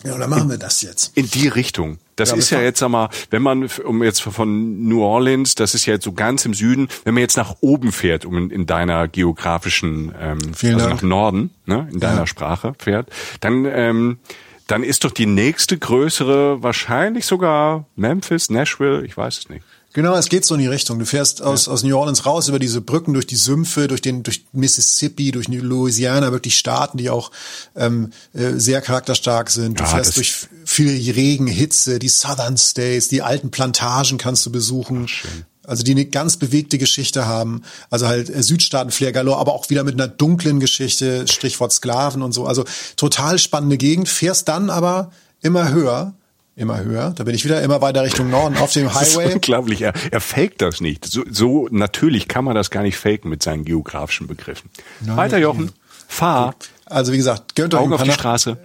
[0.04, 1.18] Ja, dann machen wir das jetzt.
[1.18, 1.98] In die Richtung.
[2.18, 5.74] Das ja, ist ja jetzt, sag mal, wenn man, um jetzt von New Orleans, das
[5.76, 8.50] ist ja jetzt so ganz im Süden, wenn man jetzt nach oben fährt, um in,
[8.50, 11.02] in deiner geografischen, ähm, Vielen also Dank.
[11.02, 12.28] nach Norden, ne, in deiner ja.
[12.28, 13.10] Sprache fährt,
[13.40, 14.20] dann ähm,
[14.68, 19.64] dann ist doch die nächste größere wahrscheinlich sogar Memphis, Nashville, ich weiß es nicht.
[19.94, 20.98] Genau, es geht so in die Richtung.
[20.98, 21.72] Du fährst aus, ja.
[21.72, 25.48] aus New Orleans raus über diese Brücken, durch die Sümpfe, durch den, durch Mississippi, durch
[25.48, 27.30] Louisiana, wirklich Staaten, die auch
[27.76, 29.80] ähm, äh, sehr charakterstark sind.
[29.80, 34.52] Du ja, fährst durch viel Regen, Hitze, die Southern States, die alten Plantagen kannst du
[34.52, 35.08] besuchen.
[35.08, 35.30] Ach,
[35.66, 37.62] also die eine ganz bewegte Geschichte haben.
[37.90, 42.32] Also halt äh, Südstaaten-Flair galore, aber auch wieder mit einer dunklen Geschichte, Strichwort Sklaven und
[42.32, 42.46] so.
[42.46, 42.66] Also
[42.96, 46.14] total spannende Gegend, fährst dann aber immer höher
[46.56, 47.12] immer höher.
[47.16, 49.04] Da bin ich wieder immer weiter Richtung Norden auf dem Highway.
[49.24, 49.82] Das ist unglaublich.
[49.82, 51.06] Er, er faked das nicht.
[51.06, 54.70] So, so natürlich kann man das gar nicht faken mit seinen geografischen Begriffen.
[55.02, 55.72] Nein, weiter, Jochen.
[56.08, 56.56] Fahr.
[56.86, 58.58] Also wie gesagt, gönnt euch, ein paar Straße.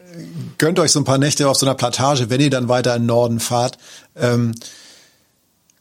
[0.58, 3.06] gönnt euch so ein paar Nächte auf so einer Plantage, wenn ihr dann weiter in
[3.06, 3.78] Norden fahrt.
[4.16, 4.54] Ähm,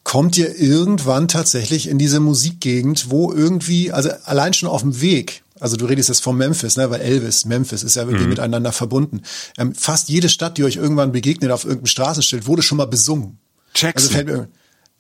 [0.04, 5.44] kommt ihr irgendwann tatsächlich in diese Musikgegend, wo irgendwie, also allein schon auf dem Weg,
[5.60, 8.30] also du redest jetzt von Memphis, ne, weil Elvis, Memphis ist ja irgendwie mhm.
[8.30, 9.22] miteinander verbunden.
[9.58, 13.38] Ähm, fast jede Stadt, die euch irgendwann begegnet auf irgendeinem Straßenschild, wurde schon mal besungen.
[13.76, 14.30] Jackson.
[14.30, 14.48] Also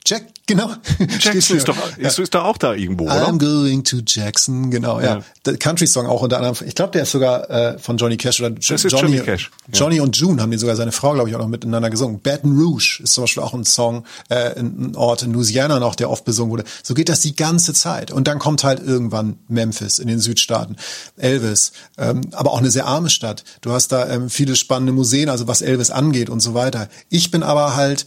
[0.10, 0.72] Jack, genau.
[1.20, 2.08] Jackson ist doch, ja.
[2.08, 3.28] ist, ist doch auch da irgendwo, oder?
[3.28, 5.18] I'm going to Jackson, genau, ja.
[5.18, 5.24] ja.
[5.46, 8.52] Der Country-Song auch unter anderem, ich glaube, der ist sogar äh, von Johnny Cash oder
[8.52, 9.52] das ist Johnny, Cash.
[9.68, 9.80] Ja.
[9.80, 12.22] Johnny und June haben den sogar seine Frau, glaube ich, auch noch miteinander gesungen.
[12.22, 16.10] Baton Rouge ist zum Beispiel auch ein Song, äh, ein Ort in Louisiana noch, der
[16.10, 16.64] oft besungen wurde.
[16.84, 18.10] So geht das die ganze Zeit.
[18.10, 20.78] Und dann kommt halt irgendwann Memphis in den Südstaaten,
[21.18, 23.44] Elvis, ähm, aber auch eine sehr arme Stadt.
[23.60, 26.88] Du hast da ähm, viele spannende Museen, also was Elvis angeht und so weiter.
[27.10, 28.06] Ich bin aber halt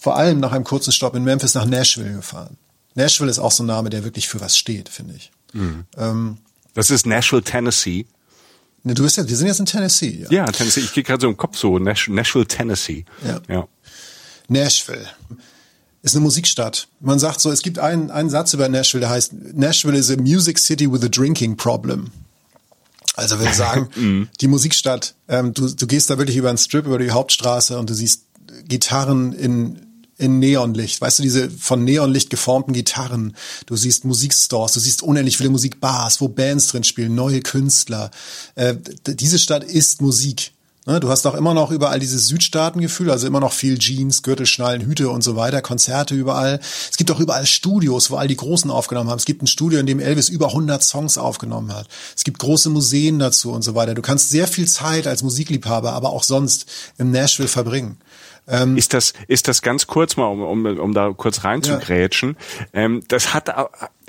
[0.00, 2.56] vor allem nach einem kurzen Stopp in Memphis nach Nashville gefahren.
[2.94, 5.30] Nashville ist auch so ein Name, der wirklich für was steht, finde ich.
[5.52, 5.84] Mhm.
[5.96, 6.38] Ähm,
[6.74, 8.06] das ist Nashville, Tennessee.
[8.82, 10.22] Ne, du bist ja, wir sind jetzt in Tennessee.
[10.22, 10.80] Ja, ja Tennessee.
[10.80, 13.04] Ich gehe gerade so im Kopf so Nash, Nashville, Tennessee.
[13.24, 13.40] Ja.
[13.48, 13.68] ja.
[14.48, 15.06] Nashville
[16.02, 16.88] ist eine Musikstadt.
[17.00, 20.16] Man sagt so, es gibt einen, einen Satz über Nashville, der heißt Nashville is a
[20.16, 22.10] music city with a drinking problem.
[23.16, 24.28] Also wir sagen, mhm.
[24.40, 27.90] die Musikstadt, ähm, du, du gehst da wirklich über einen Strip, über die Hauptstraße und
[27.90, 28.24] du siehst
[28.66, 29.89] Gitarren in
[30.20, 31.00] in Neonlicht.
[31.00, 33.34] Weißt du, diese von Neonlicht geformten Gitarren.
[33.66, 38.10] Du siehst Musikstores, du siehst unendlich viele Musikbars, wo Bands drin spielen, neue Künstler.
[38.54, 40.52] Äh, diese Stadt ist Musik.
[40.86, 44.80] Ne, du hast auch immer noch überall dieses Südstaatengefühl, also immer noch viel Jeans, Gürtelschnallen,
[44.80, 46.58] Hüte und so weiter, Konzerte überall.
[46.90, 49.18] Es gibt auch überall Studios, wo all die Großen aufgenommen haben.
[49.18, 51.86] Es gibt ein Studio, in dem Elvis über 100 Songs aufgenommen hat.
[52.16, 53.94] Es gibt große Museen dazu und so weiter.
[53.94, 56.64] Du kannst sehr viel Zeit als Musikliebhaber, aber auch sonst
[56.96, 57.98] im Nashville verbringen.
[58.50, 62.36] Ähm, ist das ist das ganz kurz mal, um, um, um da kurz reinzugrätschen?
[62.72, 62.80] Ja.
[62.82, 63.48] Ähm, das hat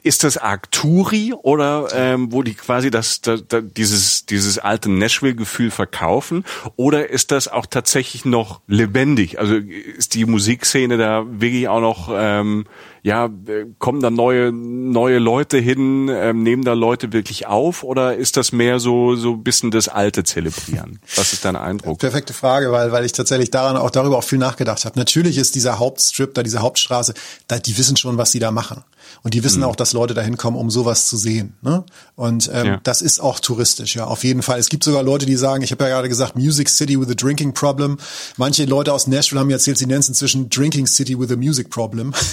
[0.04, 5.72] ist das Arcturi oder ähm, wo die quasi das, das, das dieses dieses alte Nashville-Gefühl
[5.72, 6.44] verkaufen
[6.76, 9.40] oder ist das auch tatsächlich noch lebendig?
[9.40, 12.66] Also ist die Musikszene da wirklich auch noch ähm,
[13.04, 13.30] ja
[13.78, 18.52] kommen da neue neue Leute hin, ähm, nehmen da Leute wirklich auf oder ist das
[18.52, 21.00] mehr so so bisschen das Alte zelebrieren?
[21.16, 22.00] Was ist dein Eindruck?
[22.00, 24.98] Perfekte Frage, weil weil ich tatsächlich daran auch darüber auch viel nachgedacht habe.
[24.98, 27.14] Natürlich ist dieser Hauptstrip da, diese Hauptstraße,
[27.48, 28.84] da die wissen schon, was sie da machen.
[29.24, 29.66] Und die wissen mhm.
[29.66, 31.54] auch, dass Leute dahin kommen, um sowas zu sehen.
[31.62, 31.84] Ne?
[32.16, 32.80] Und ähm, ja.
[32.84, 34.60] das ist auch touristisch, ja, auf jeden Fall.
[34.60, 37.16] Es gibt sogar Leute, die sagen, ich habe ja gerade gesagt, Music City with a
[37.16, 37.98] Drinking Problem.
[38.38, 41.36] Manche Leute aus Nashville haben mir erzählt, sie nennen es inzwischen Drinking City with a
[41.36, 42.14] Music Problem.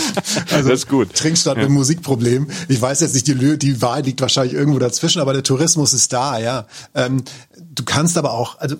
[0.50, 1.14] also das ist gut.
[1.14, 1.64] Trinkstadt ja.
[1.64, 2.48] mit Musikproblem.
[2.68, 6.12] Ich weiß jetzt nicht, die, die Wahl liegt wahrscheinlich irgendwo dazwischen, aber der Tourismus ist
[6.12, 6.66] da, ja.
[6.94, 7.24] Ähm,
[7.56, 8.76] du kannst aber auch, also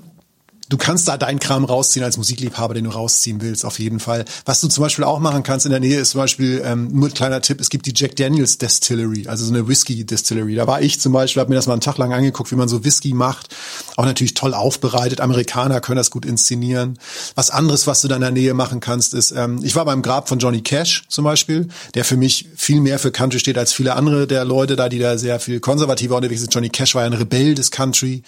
[0.72, 4.24] du kannst da deinen Kram rausziehen als Musikliebhaber, den du rausziehen willst, auf jeden Fall.
[4.46, 7.08] Was du zum Beispiel auch machen kannst in der Nähe ist zum Beispiel, ähm, nur
[7.08, 10.54] ein kleiner Tipp, es gibt die Jack Daniels Distillery, also so eine Whisky Distillery.
[10.54, 12.68] Da war ich zum Beispiel, habe mir das mal einen Tag lang angeguckt, wie man
[12.68, 13.54] so Whisky macht.
[13.96, 15.20] Auch natürlich toll aufbereitet.
[15.20, 16.98] Amerikaner können das gut inszenieren.
[17.34, 20.00] Was anderes, was du da in der Nähe machen kannst, ist, ähm, ich war beim
[20.00, 23.74] Grab von Johnny Cash zum Beispiel, der für mich viel mehr für Country steht als
[23.74, 26.54] viele andere der Leute da, die da sehr viel konservativer unterwegs sind.
[26.54, 28.22] Johnny Cash war ja ein Rebell des Country.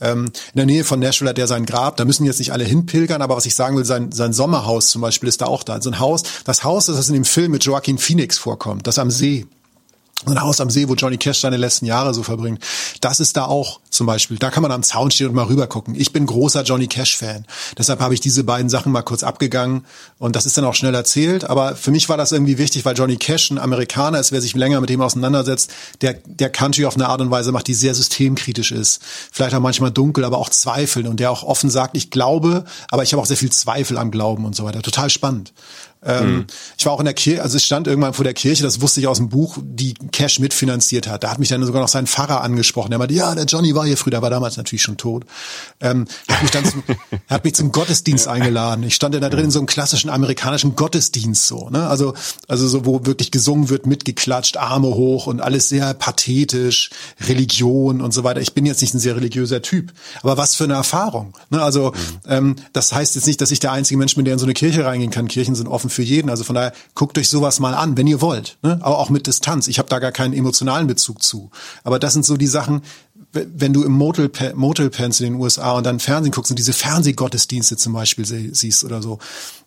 [0.00, 1.96] Ähm, in der Nähe von Nashville hat er sein Grab.
[1.96, 5.02] Da müssen jetzt nicht alle hinpilgern, aber was ich sagen will, sein, sein Sommerhaus zum
[5.02, 5.80] Beispiel ist da auch da.
[5.80, 9.10] So ein Haus, das Haus, das in dem Film mit Joaquin Phoenix vorkommt, das am
[9.10, 9.46] See
[10.26, 12.62] ein Haus am See, wo Johnny Cash seine letzten Jahre so verbringt.
[13.00, 14.36] Das ist da auch zum Beispiel.
[14.36, 15.94] Da kann man am Zaun stehen und mal rüber gucken.
[15.94, 17.46] Ich bin großer Johnny Cash-Fan.
[17.78, 19.86] Deshalb habe ich diese beiden Sachen mal kurz abgegangen
[20.18, 21.44] und das ist dann auch schnell erzählt.
[21.44, 24.54] Aber für mich war das irgendwie wichtig, weil Johnny Cash ein Amerikaner ist, wer sich
[24.54, 25.70] länger mit dem auseinandersetzt,
[26.02, 29.00] der, der Country auf eine Art und Weise macht, die sehr systemkritisch ist.
[29.32, 33.02] Vielleicht auch manchmal dunkel, aber auch zweifeln und der auch offen sagt, ich glaube, aber
[33.02, 34.82] ich habe auch sehr viel Zweifel am Glauben und so weiter.
[34.82, 35.52] Total spannend.
[36.02, 36.46] Ähm, mhm.
[36.78, 39.00] Ich war auch in der Kirche, also es stand irgendwann vor der Kirche, das wusste
[39.00, 41.24] ich aus dem Buch, die Cash mitfinanziert hat.
[41.24, 42.90] Da hat mich dann sogar noch sein Pfarrer angesprochen.
[42.90, 45.24] Der meinte, ja, der Johnny war hier früher, der war damals natürlich schon tot.
[45.80, 46.82] Ähm, hat mich dann zum,
[47.28, 48.82] hat mich zum Gottesdienst eingeladen.
[48.84, 51.86] Ich stand da drin in so einem klassischen amerikanischen Gottesdienst so, ne?
[51.86, 52.14] Also,
[52.48, 56.90] also so, wo wirklich gesungen wird, mitgeklatscht, Arme hoch und alles sehr pathetisch,
[57.28, 58.40] Religion und so weiter.
[58.40, 59.92] Ich bin jetzt nicht ein sehr religiöser Typ,
[60.22, 61.36] aber was für eine Erfahrung.
[61.50, 61.62] Ne?
[61.62, 62.30] Also, mhm.
[62.30, 64.54] ähm, das heißt jetzt nicht, dass ich der einzige Mensch bin, der in so eine
[64.54, 65.28] Kirche reingehen kann.
[65.28, 66.30] Kirchen sind offen offen für jeden.
[66.30, 68.58] Also von daher guckt euch sowas mal an, wenn ihr wollt.
[68.62, 68.78] Ne?
[68.82, 69.68] Aber auch mit Distanz.
[69.68, 71.50] Ich habe da gar keinen emotionalen Bezug zu.
[71.84, 72.82] Aber das sind so die Sachen,
[73.32, 76.72] wenn du im Motel, Motel pennst in den USA und dann Fernsehen guckst und diese
[76.72, 79.18] Fernsehgottesdienste zum Beispiel siehst oder so,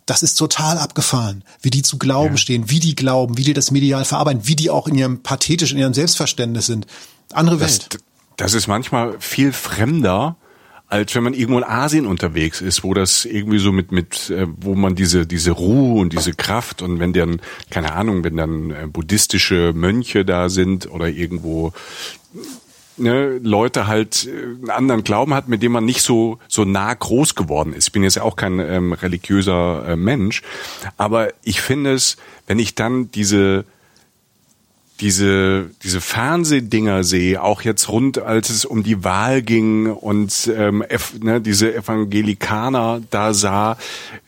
[0.06, 2.38] das ist total abgefahren, wie die zu Glauben ja.
[2.38, 5.72] stehen, wie die glauben, wie die das medial verarbeiten, wie die auch in ihrem pathetisch,
[5.72, 6.88] in ihrem Selbstverständnis sind.
[7.32, 7.94] Andere Welt.
[7.94, 8.02] Das,
[8.36, 10.36] das ist manchmal viel fremder
[10.88, 14.48] als wenn man irgendwo in Asien unterwegs ist, wo das irgendwie so mit mit äh,
[14.58, 18.72] wo man diese diese Ruhe und diese Kraft und wenn dann keine Ahnung, wenn dann
[18.72, 21.74] äh, buddhistische Mönche da sind oder irgendwo
[22.98, 26.94] ne, Leute halt äh, einen anderen Glauben hat, mit dem man nicht so so nah
[26.94, 27.88] groß geworden ist.
[27.88, 30.42] Ich bin jetzt auch kein ähm, religiöser äh, Mensch,
[30.98, 33.66] aber ich finde es, wenn ich dann diese
[35.00, 40.84] diese, diese Fernsehdinger sehe, auch jetzt rund, als es um die Wahl ging und ähm,
[41.22, 43.78] ne, diese Evangelikaner da sah,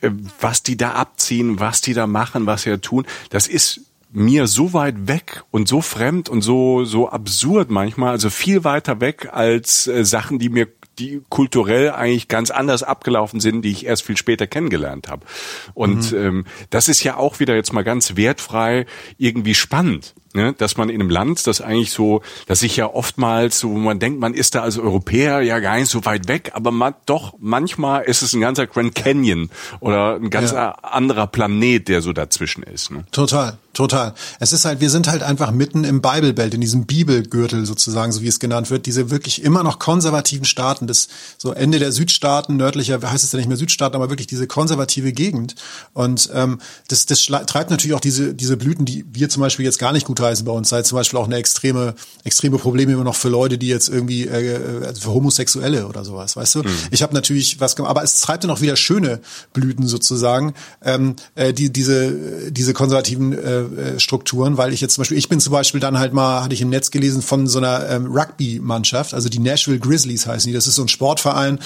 [0.01, 0.09] äh,
[0.41, 4.47] was die da abziehen, was die da machen, was sie da tun, das ist mir
[4.47, 9.29] so weit weg und so fremd und so so absurd manchmal, also viel weiter weg
[9.31, 14.03] als äh, Sachen, die mir die kulturell eigentlich ganz anders abgelaufen sind, die ich erst
[14.03, 15.25] viel später kennengelernt habe.
[15.73, 16.17] Und mhm.
[16.17, 18.85] ähm, das ist ja auch wieder jetzt mal ganz wertfrei
[19.17, 23.59] irgendwie spannend ne, dass man in einem Land, das eigentlich so, dass sich ja oftmals
[23.59, 26.51] so, wo man denkt, man ist da als Europäer ja gar nicht so weit weg,
[26.53, 30.71] aber man, doch manchmal ist es ein ganzer Grand Canyon oder ein ganz ja.
[30.81, 32.91] anderer Planet, der so dazwischen ist.
[32.91, 33.05] Ne?
[33.11, 33.57] Total.
[33.75, 34.13] Total.
[34.39, 38.13] Es ist halt, wir sind halt einfach mitten im Bible Belt, in diesem Bibelgürtel sozusagen,
[38.13, 41.91] so wie es genannt wird, diese wirklich immer noch konservativen Staaten, das so Ende der
[41.91, 45.55] Südstaaten, nördlicher heißt es ja nicht mehr Südstaaten, aber wirklich diese konservative Gegend.
[45.91, 49.77] Und ähm, das, das treibt natürlich auch diese, diese Blüten, die wir zum Beispiel jetzt
[49.77, 53.15] gar nicht gutheißen bei uns, sei zum Beispiel auch eine extreme, extreme Probleme immer noch
[53.15, 56.59] für Leute, die jetzt irgendwie, äh, also für Homosexuelle oder sowas, weißt du?
[56.63, 56.71] Mhm.
[56.91, 59.19] Ich habe natürlich was gemacht, aber es treibt dann auch wieder schöne
[59.51, 65.01] Blüten sozusagen, ähm, äh, die diese, diese konservativen äh, äh, Strukturen, weil ich jetzt zum
[65.01, 67.59] Beispiel, ich bin zum Beispiel dann halt mal, hatte ich im Netz gelesen von so
[67.59, 70.53] einer ähm, Rugby-Mannschaft, also die Nashville Grizzlies heißen die.
[70.53, 71.59] Das ist so ein Sportverein,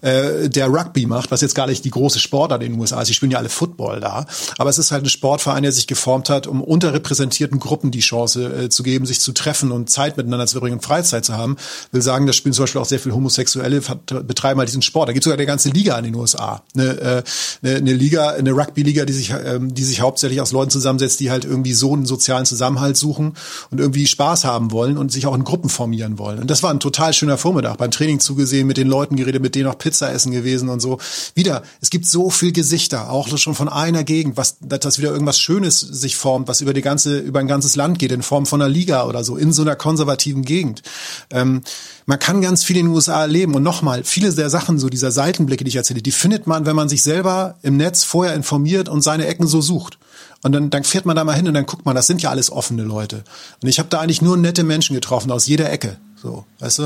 [0.00, 3.08] äh, der Rugby macht, was jetzt gar nicht die große Sportart in den USA ist.
[3.08, 4.26] Die spielen ja alle Football da,
[4.58, 8.64] aber es ist halt ein Sportverein, der sich geformt hat, um unterrepräsentierten Gruppen die Chance
[8.64, 11.56] äh, zu geben, sich zu treffen und Zeit miteinander zu verbringen und Freizeit zu haben.
[11.92, 15.08] Will sagen, das spielen zum Beispiel auch sehr viele Homosexuelle betreiben halt diesen Sport.
[15.08, 17.22] Da gibt sogar eine ganze Liga in den USA, eine, äh,
[17.62, 21.30] eine, eine Liga, eine Rugby-Liga, die sich, ähm, die sich hauptsächlich aus Leuten zusammensetzt, die
[21.30, 23.34] halt irgendwie so einen sozialen Zusammenhalt suchen
[23.70, 26.38] und irgendwie Spaß haben wollen und sich auch in Gruppen formieren wollen.
[26.38, 27.78] Und das war ein total schöner Vormittag.
[27.78, 30.98] Beim Training zugesehen, mit den Leuten geredet, mit denen auch Pizza essen gewesen und so.
[31.34, 35.38] Wieder, es gibt so viel Gesichter, auch schon von einer Gegend, was, dass wieder irgendwas
[35.38, 38.60] Schönes sich formt, was über die ganze, über ein ganzes Land geht, in Form von
[38.60, 40.82] einer Liga oder so, in so einer konservativen Gegend.
[41.30, 41.62] Ähm,
[42.06, 43.54] man kann ganz viel in den USA erleben.
[43.54, 46.76] Und nochmal, viele der Sachen, so dieser Seitenblicke, die ich erzähle, die findet man, wenn
[46.76, 49.98] man sich selber im Netz vorher informiert und seine Ecken so sucht.
[50.46, 52.30] Und dann, dann fährt man da mal hin und dann guckt man, das sind ja
[52.30, 53.24] alles offene Leute.
[53.60, 55.96] Und ich habe da eigentlich nur nette Menschen getroffen aus jeder Ecke.
[56.14, 56.82] So, weißt du?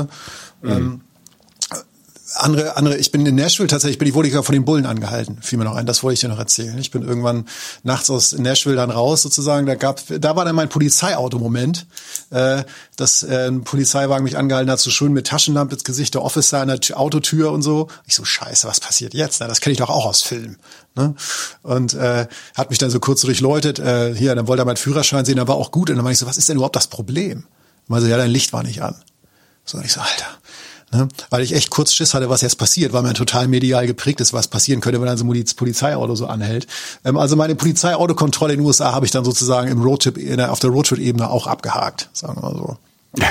[0.63, 0.71] Mhm.
[0.71, 1.01] Ähm,
[2.33, 5.37] andere, andere, ich bin in Nashville tatsächlich, bin ich wurde ich von den Bullen angehalten,
[5.43, 6.75] fiel mir noch ein, das wollte ich dir noch erzählen.
[6.79, 7.45] Ich bin irgendwann
[7.83, 11.85] nachts aus Nashville dann raus sozusagen, da gab, da war dann mein Polizeiauto-Moment,
[12.31, 12.63] äh,
[12.95, 16.61] dass äh, ein Polizeiwagen mich angehalten hat, so schön mit Taschenlampe ins Gesicht, der Officer
[16.61, 17.89] an der Tür, Autotür und so.
[18.07, 19.39] Ich so, scheiße, was passiert jetzt?
[19.39, 20.57] Na, das kenne ich doch auch aus Filmen.
[20.95, 21.15] Ne?
[21.63, 25.25] Und äh, hat mich dann so kurz durchläutet, äh, hier, dann wollte er meinen Führerschein
[25.25, 25.89] sehen, dann war auch gut.
[25.89, 27.45] Und dann meinte ich so, was ist denn überhaupt das Problem?
[27.87, 28.95] Und so, ja, dein Licht war nicht an.
[29.65, 30.27] So, und ich so, Alter,
[30.93, 31.07] Ne?
[31.29, 34.33] Weil ich echt kurz Schiss hatte, was jetzt passiert, weil man total medial geprägt ist,
[34.33, 36.67] was passieren könnte, wenn dann so ein Polizeiauto so anhält.
[37.05, 40.17] Ähm, also meine Polizeiautokontrolle in den USA habe ich dann sozusagen im Roadtrip,
[40.49, 42.77] auf der Roadtrip-Ebene auch abgehakt, sagen wir mal so.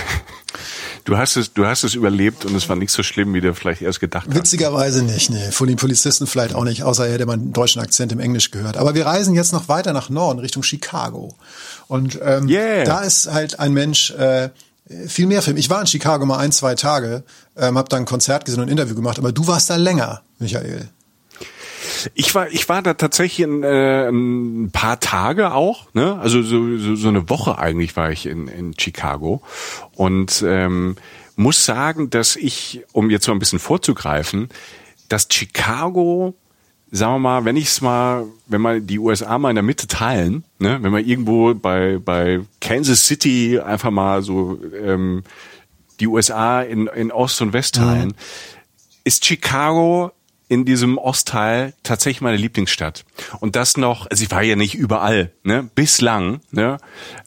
[1.04, 3.54] Du hast es, du hast es überlebt und es war nicht so schlimm, wie du
[3.54, 4.36] vielleicht erst gedacht hast.
[4.36, 5.50] Witzigerweise nicht, nee.
[5.50, 8.50] Von den Polizisten vielleicht auch nicht, außer er hätte man einen deutschen Akzent im Englisch
[8.50, 8.76] gehört.
[8.76, 11.34] Aber wir reisen jetzt noch weiter nach Norden, Richtung Chicago.
[11.88, 12.84] Und ähm, yeah.
[12.84, 14.50] da ist halt ein Mensch, äh,
[15.06, 15.56] viel mehr Film.
[15.56, 17.22] Ich war in Chicago mal ein, zwei Tage,
[17.56, 20.22] ähm, habe da ein Konzert gesehen und ein Interview gemacht, aber du warst da länger,
[20.38, 20.88] Michael.
[22.14, 26.18] Ich war, ich war da tatsächlich in, äh, ein paar Tage auch, ne?
[26.20, 29.42] Also so, so, so eine Woche eigentlich war ich in, in Chicago
[29.94, 30.96] und ähm,
[31.36, 34.48] muss sagen, dass ich, um jetzt mal ein bisschen vorzugreifen,
[35.08, 36.34] dass Chicago
[36.90, 39.86] sagen wir mal, wenn ich es mal, wenn wir die USA mal in der Mitte
[39.86, 45.22] teilen, ne, wenn wir irgendwo bei, bei Kansas City einfach mal so ähm,
[46.00, 48.14] die USA in, in Ost und West teilen, mhm.
[49.04, 50.12] ist Chicago
[50.50, 53.04] in diesem Ostteil tatsächlich meine Lieblingsstadt.
[53.38, 55.70] Und das noch, also ich war ja nicht überall, ne?
[55.76, 56.78] Bislang, ne?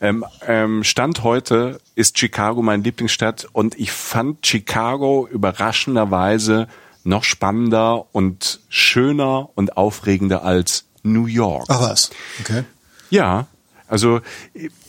[0.01, 6.67] Ähm, ähm, Stand heute ist Chicago meine Lieblingsstadt und ich fand Chicago überraschenderweise
[7.05, 11.67] noch spannender und schöner und aufregender als New York.
[11.69, 12.09] Ach was,
[12.41, 12.65] okay.
[13.09, 13.47] Ja,
[13.87, 14.19] also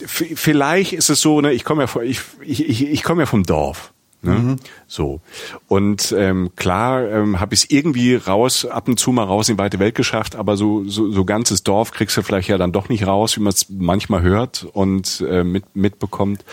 [0.04, 3.93] vielleicht ist es so, ne, ich komme ja ich, ich, ich komme ja vom Dorf.
[4.24, 4.34] Ne?
[4.34, 4.56] Mhm.
[4.86, 5.20] So.
[5.68, 9.56] Und ähm, klar ähm, habe ich es irgendwie raus, ab und zu mal raus in
[9.56, 12.72] die weite Welt geschafft, aber so, so, so ganzes Dorf kriegst du vielleicht ja dann
[12.72, 16.44] doch nicht raus, wie man es manchmal hört und äh, mit, mitbekommt.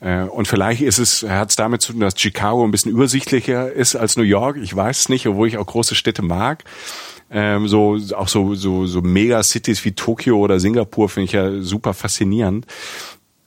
[0.00, 3.72] Äh, und vielleicht ist es, hat es damit zu tun, dass Chicago ein bisschen übersichtlicher
[3.72, 4.56] ist als New York.
[4.56, 6.64] Ich weiß es nicht, obwohl ich auch große Städte mag.
[7.34, 11.94] Ähm, so auch so so so Megacities wie Tokio oder Singapur finde ich ja super
[11.94, 12.66] faszinierend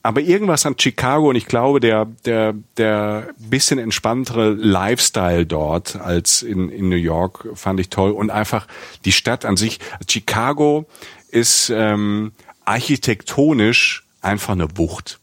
[0.06, 6.43] aber irgendwas an Chicago und ich glaube, der, der, der bisschen entspanntere Lifestyle dort als
[6.43, 8.68] in, in New York fand ich toll und einfach
[9.03, 9.80] die Stadt an sich.
[10.08, 10.86] Chicago
[11.30, 12.34] ist ähm,
[12.66, 15.20] architektonisch einfach eine Wucht.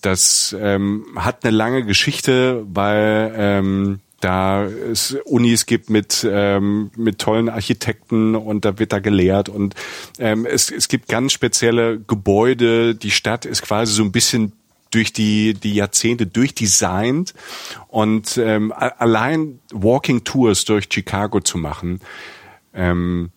[0.00, 7.18] Das ähm, hat eine lange Geschichte, weil ähm, da es Unis gibt mit ähm, mit
[7.18, 9.74] tollen Architekten und da wird da gelehrt und
[10.18, 12.94] ähm, es, es gibt ganz spezielle Gebäude.
[12.94, 14.52] Die Stadt ist quasi so ein bisschen
[14.92, 17.34] durch die die Jahrzehnte durchdesignt
[17.88, 22.00] und ähm, allein Walking Tours durch Chicago zu machen.
[22.72, 23.30] Ähm,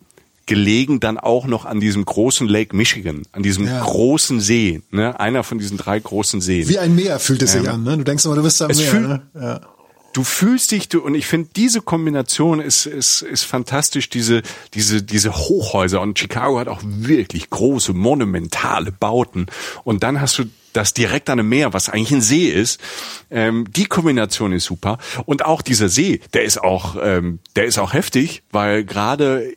[0.48, 3.82] gelegen dann auch noch an diesem großen Lake Michigan, an diesem ja.
[3.82, 5.18] großen See, ne?
[5.18, 6.68] einer von diesen drei großen Seen.
[6.68, 7.98] Wie ein Meer fühlt es sich ähm, an, ne?
[7.98, 8.76] Du denkst immer, du bist am Meer.
[8.76, 9.22] Fühl, ne?
[9.34, 9.60] ja
[10.16, 14.40] du fühlst dich, du, und ich finde, diese Kombination ist, ist, ist fantastisch, diese,
[14.72, 16.00] diese, diese Hochhäuser.
[16.00, 19.46] Und Chicago hat auch wirklich große, monumentale Bauten.
[19.84, 22.80] Und dann hast du das direkt an einem Meer, was eigentlich ein See ist.
[23.30, 24.98] Ähm, die Kombination ist super.
[25.26, 29.52] Und auch dieser See, der ist auch, ähm, der ist auch heftig, weil gerade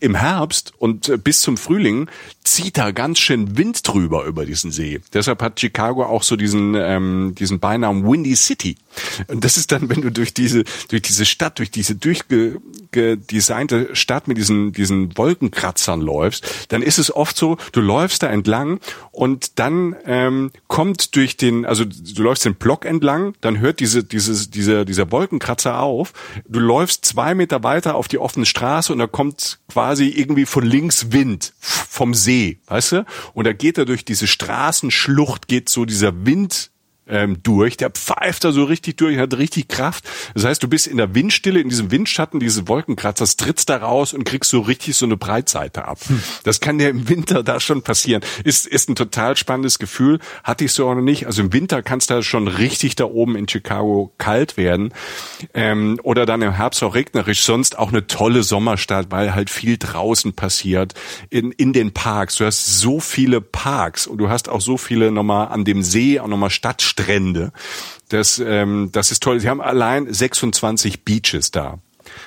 [0.00, 2.10] im Herbst und äh, bis zum Frühling
[2.44, 5.00] zieht da ganz schön Wind drüber über diesen See.
[5.14, 8.76] Deshalb hat Chicago auch so diesen, ähm, diesen Beinamen Windy City.
[9.28, 14.28] Und das ist dann, wenn du durch diese, durch diese Stadt, durch diese durchgedesignte Stadt
[14.28, 18.78] mit diesen, diesen Wolkenkratzern läufst, dann ist es oft so, du läufst da entlang
[19.10, 24.04] und dann ähm, kommt durch den, also du läufst den Block entlang, dann hört diese,
[24.04, 26.12] dieses, dieser, dieser Wolkenkratzer auf,
[26.46, 30.64] du läufst zwei Meter weiter auf die offene Straße und da kommt quasi irgendwie von
[30.64, 32.33] links Wind vom See,
[32.66, 33.06] weißt du?
[33.32, 36.70] Und da geht er durch diese Straßenschlucht, geht so dieser Wind
[37.06, 37.76] ähm, durch.
[37.76, 40.08] Der pfeift da so richtig durch, hat richtig Kraft.
[40.34, 44.12] Das heißt, du bist in der Windstille, in diesem Windschatten dieses Wolkenkratzers, trittst da raus
[44.12, 45.98] und kriegst so richtig so eine Breitseite ab.
[46.06, 46.22] Hm.
[46.44, 48.22] Das kann dir im Winter da schon passieren.
[48.44, 50.18] Ist, ist ein total spannendes Gefühl.
[50.42, 51.26] Hatte ich so auch noch nicht.
[51.26, 54.92] Also im Winter kann es da schon richtig da oben in Chicago kalt werden.
[55.52, 57.42] Ähm, oder dann im Herbst auch regnerisch.
[57.42, 60.94] Sonst auch eine tolle Sommerstadt, weil halt viel draußen passiert.
[61.30, 62.36] In, in den Parks.
[62.36, 66.20] Du hast so viele Parks und du hast auch so viele nochmal an dem See,
[66.20, 67.52] auch nochmal Stadt Strände.
[68.08, 69.40] Das, ähm, das ist toll.
[69.40, 71.78] Sie haben allein 26 Beaches da.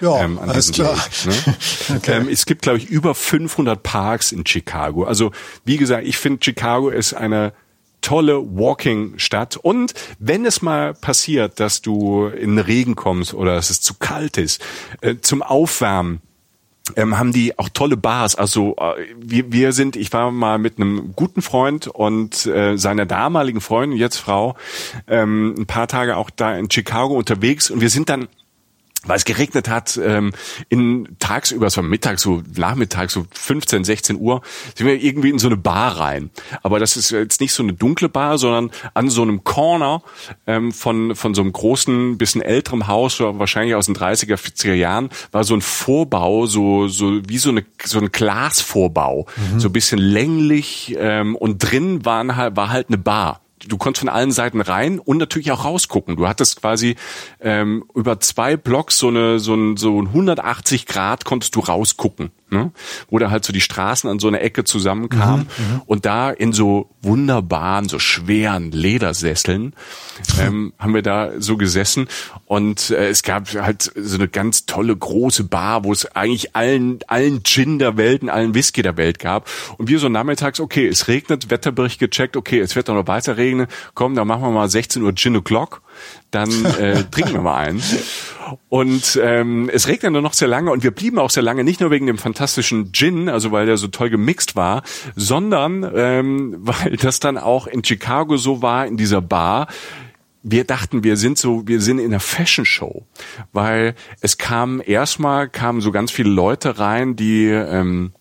[0.01, 0.95] Ja, ähm, alles klar.
[0.95, 1.55] Lake, ne?
[1.97, 2.17] okay.
[2.17, 5.03] ähm, es gibt, glaube ich, über 500 Parks in Chicago.
[5.03, 5.31] Also,
[5.65, 7.53] wie gesagt, ich finde, Chicago ist eine
[8.01, 9.57] tolle Walking-Stadt.
[9.57, 13.95] Und wenn es mal passiert, dass du in den Regen kommst oder dass es zu
[13.95, 14.61] kalt ist,
[15.01, 16.21] äh, zum Aufwärmen
[16.95, 18.35] ähm, haben die auch tolle Bars.
[18.35, 23.05] Also äh, wir, wir sind, ich war mal mit einem guten Freund und äh, seiner
[23.05, 24.55] damaligen Freundin, jetzt Frau,
[25.07, 28.27] ähm, ein paar Tage auch da in Chicago unterwegs und wir sind dann
[29.07, 30.33] weil es geregnet hat, ähm,
[30.69, 34.41] in tagsüber, es war Mittag, so Nachmittag, so 15, 16 Uhr,
[34.75, 36.29] sind wir irgendwie in so eine Bar rein.
[36.63, 40.01] Aber das ist jetzt nicht so eine dunkle Bar, sondern an so einem Corner
[40.45, 45.09] ähm, von, von so einem großen, bisschen älterem Haus, wahrscheinlich aus den 30er, 40er Jahren,
[45.31, 49.59] war so ein Vorbau, so, so wie so eine so ein Glasvorbau, mhm.
[49.59, 54.01] so ein bisschen länglich ähm, und drin waren halt, war halt eine Bar du konntest
[54.01, 56.15] von allen Seiten rein und natürlich auch rausgucken.
[56.15, 56.95] Du hattest quasi
[57.39, 62.31] ähm, über zwei Blocks so eine so ein so ein 180 Grad konntest du rausgucken
[62.49, 62.71] ne?
[63.09, 66.29] wo da halt so die Straßen an so einer Ecke zusammenkamen mhm, mhm, und da
[66.29, 69.73] in so wunderbaren, so schweren Ledersesseln
[70.39, 72.07] ähm, haben wir da so gesessen
[72.45, 76.99] und äh, es gab halt so eine ganz tolle große Bar, wo es eigentlich allen
[77.07, 80.87] allen Gin der Welt und allen Whisky der Welt gab und wir so nachmittags, okay,
[80.87, 84.69] es regnet, Wetterbericht gecheckt, okay, es wird noch weiter regnen, komm, dann machen wir mal
[84.69, 85.81] 16 Uhr Gin O'Clock
[86.31, 87.81] dann äh, trinken wir mal einen.
[88.69, 91.81] Und ähm, es regnet nur noch sehr lange und wir blieben auch sehr lange, nicht
[91.81, 94.83] nur wegen dem fantastischen Gin, also weil der so toll gemixt war,
[95.15, 99.67] sondern ähm, weil das dann auch in Chicago so war, in dieser Bar,
[100.43, 103.05] wir dachten, wir sind so, wir sind in einer Fashion Show,
[103.51, 108.13] weil es kam erstmal kamen so ganz viele Leute rein, die ähm,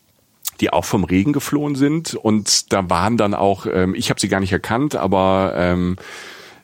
[0.61, 4.29] die auch vom Regen geflohen sind und da waren dann auch, ähm, ich habe sie
[4.29, 5.97] gar nicht erkannt, aber ähm,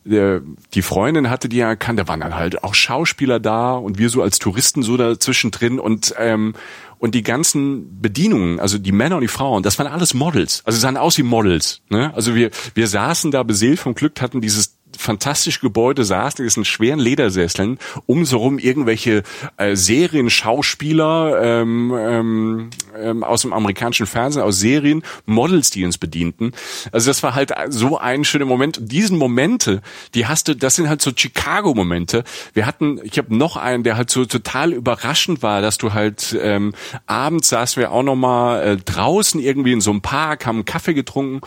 [0.05, 4.11] die Freundin hatte die ja erkannt, da waren dann halt auch Schauspieler da und wir
[4.11, 6.55] so als Touristen so dazwischen drin und ähm,
[6.99, 10.63] und die ganzen Bedienungen, also die Männer und die Frauen, das waren alles Models.
[10.65, 11.83] Also sahen aus wie Models.
[11.89, 12.13] Ne?
[12.15, 16.65] Also wir wir saßen da beseelt vom Glück, hatten dieses fantastische Gebäude saß, in diesen
[16.65, 19.23] schweren Ledersesseln, um so rum irgendwelche
[19.57, 26.53] äh, Serienschauspieler ähm, ähm, ähm, aus dem amerikanischen Fernsehen, aus Serien, Models, die uns bedienten.
[26.93, 28.79] Also das war halt so ein schöner Moment.
[28.81, 29.83] Diesen Momente,
[30.15, 32.25] die hast du, das sind halt so Chicago-Momente.
[32.55, 36.37] Wir hatten, ich habe noch einen, der halt so total überraschend war, dass du halt
[36.41, 36.75] ähm,
[37.07, 40.65] abends saßen wir auch noch mal äh, draußen irgendwie in so einem Park, haben einen
[40.65, 41.41] Kaffee getrunken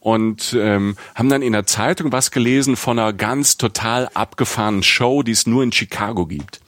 [0.00, 5.22] und ähm, haben dann in der Zeitung was gelesen von einer ganz total abgefahrenen Show,
[5.22, 6.60] die es nur in Chicago gibt.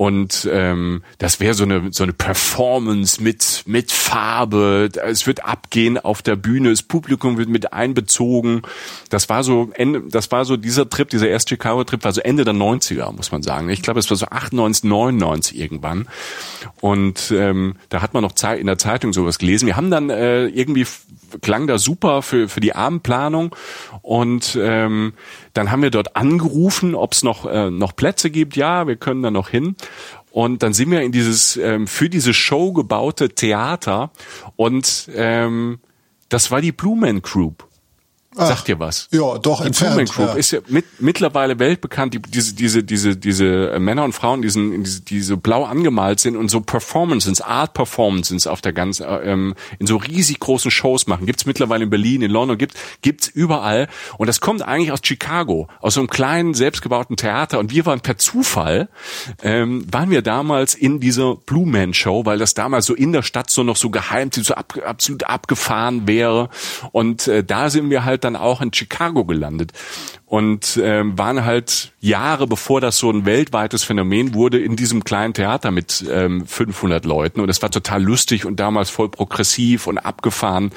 [0.00, 4.88] Und ähm, das wäre so eine so eine Performance mit mit Farbe.
[5.04, 6.70] Es wird abgehen auf der Bühne.
[6.70, 8.62] Das Publikum wird mit einbezogen.
[9.10, 10.04] Das war so Ende.
[10.08, 13.30] Das war so dieser Trip, dieser erste Chicago Trip war so Ende der 90er, muss
[13.30, 13.68] man sagen.
[13.68, 16.08] Ich glaube, es war so 98, 99 irgendwann.
[16.80, 19.66] Und ähm, da hat man noch Zeit in der Zeitung sowas gelesen.
[19.66, 20.86] Wir haben dann äh, irgendwie
[21.42, 23.54] klang da super für für die Abendplanung
[24.00, 25.12] und ähm,
[25.52, 28.56] dann haben wir dort angerufen, ob es noch, äh, noch Plätze gibt.
[28.56, 29.76] Ja, wir können da noch hin.
[30.30, 34.12] Und dann sind wir in dieses ähm, für diese Show gebaute Theater
[34.56, 35.80] und ähm,
[36.28, 37.66] das war die Blue Man Group.
[38.36, 39.08] Ach, Sagt dir was?
[39.10, 40.12] Ja, doch, die entfernt.
[40.12, 40.34] Group ja.
[40.34, 44.84] ist ja mit, mittlerweile weltbekannt, die, diese, diese, diese, diese Männer und Frauen, die, sind,
[44.84, 49.56] die, die so blau angemalt sind und so Performances, Art Performances auf der ganzen, ähm,
[49.80, 51.26] in so riesig großen Shows machen.
[51.26, 53.88] Gibt's mittlerweile in Berlin, in London, gibt, gibt's überall.
[54.16, 57.58] Und das kommt eigentlich aus Chicago, aus so einem kleinen, selbstgebauten Theater.
[57.58, 58.88] Und wir waren per Zufall,
[59.42, 63.22] ähm, waren wir damals in dieser Blue Man Show, weil das damals so in der
[63.22, 66.48] Stadt so noch so geheim, so ab, absolut abgefahren wäre.
[66.92, 69.72] Und äh, da sind wir halt dann auch in Chicago gelandet.
[70.30, 75.34] Und ähm, waren halt Jahre bevor das so ein weltweites Phänomen wurde in diesem kleinen
[75.34, 77.40] Theater mit ähm, 500 Leuten.
[77.40, 80.70] Und es war total lustig und damals voll progressiv und abgefahren,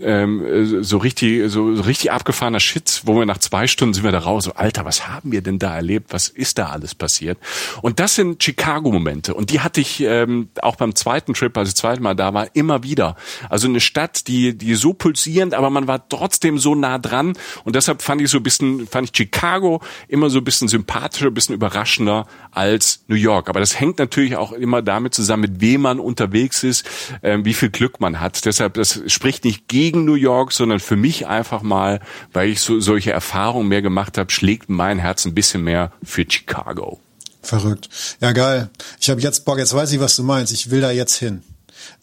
[0.00, 4.04] ähm, äh, so richtig so, so richtig abgefahrener Shit, wo wir nach zwei Stunden sind
[4.04, 6.94] wir da raus, so Alter, was haben wir denn da erlebt, was ist da alles
[6.94, 7.36] passiert?
[7.82, 9.34] Und das sind Chicago-Momente.
[9.34, 12.32] Und die hatte ich ähm, auch beim zweiten Trip, als ich das zweite Mal da
[12.32, 13.16] war, immer wieder.
[13.50, 17.34] Also eine Stadt, die die so pulsierend, aber man war trotzdem so nah dran.
[17.64, 21.26] Und deshalb fand ich so ein bisschen, fand ich Chicago immer so ein bisschen sympathischer,
[21.26, 23.48] ein bisschen überraschender als New York.
[23.48, 26.86] Aber das hängt natürlich auch immer damit zusammen, mit wem man unterwegs ist,
[27.22, 28.44] äh, wie viel Glück man hat.
[28.44, 32.00] Deshalb, das spricht nicht gegen New York, sondern für mich einfach mal,
[32.32, 36.24] weil ich so solche Erfahrungen mehr gemacht habe, schlägt mein Herz ein bisschen mehr für
[36.28, 37.00] Chicago.
[37.42, 37.88] Verrückt.
[38.20, 38.70] Ja, geil.
[39.00, 40.52] Ich habe jetzt Bock, jetzt weiß ich, was du meinst.
[40.52, 41.42] Ich will da jetzt hin.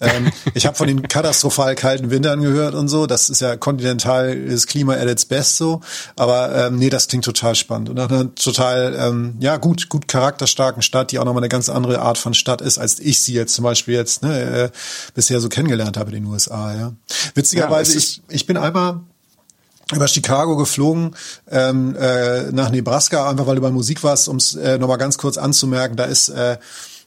[0.01, 3.07] Ähm, ich habe von den katastrophal kalten Wintern gehört und so.
[3.07, 5.81] Das ist ja kontinentales Klima at its best so.
[6.15, 7.89] Aber ähm, nee, das klingt total spannend.
[7.89, 11.69] Und nach einer total, ähm, ja gut, gut charakterstarken Stadt, die auch nochmal eine ganz
[11.69, 14.69] andere Art von Stadt ist, als ich sie jetzt zum Beispiel jetzt ne, äh,
[15.13, 16.73] bisher so kennengelernt habe in den USA.
[16.75, 16.93] Ja.
[17.35, 19.01] Witzigerweise, ja, ich, ich bin einmal
[19.93, 21.15] über Chicago geflogen
[21.49, 25.17] ähm, äh, nach Nebraska, einfach weil du bei Musik warst, um es äh, nochmal ganz
[25.17, 26.57] kurz anzumerken, da ist äh,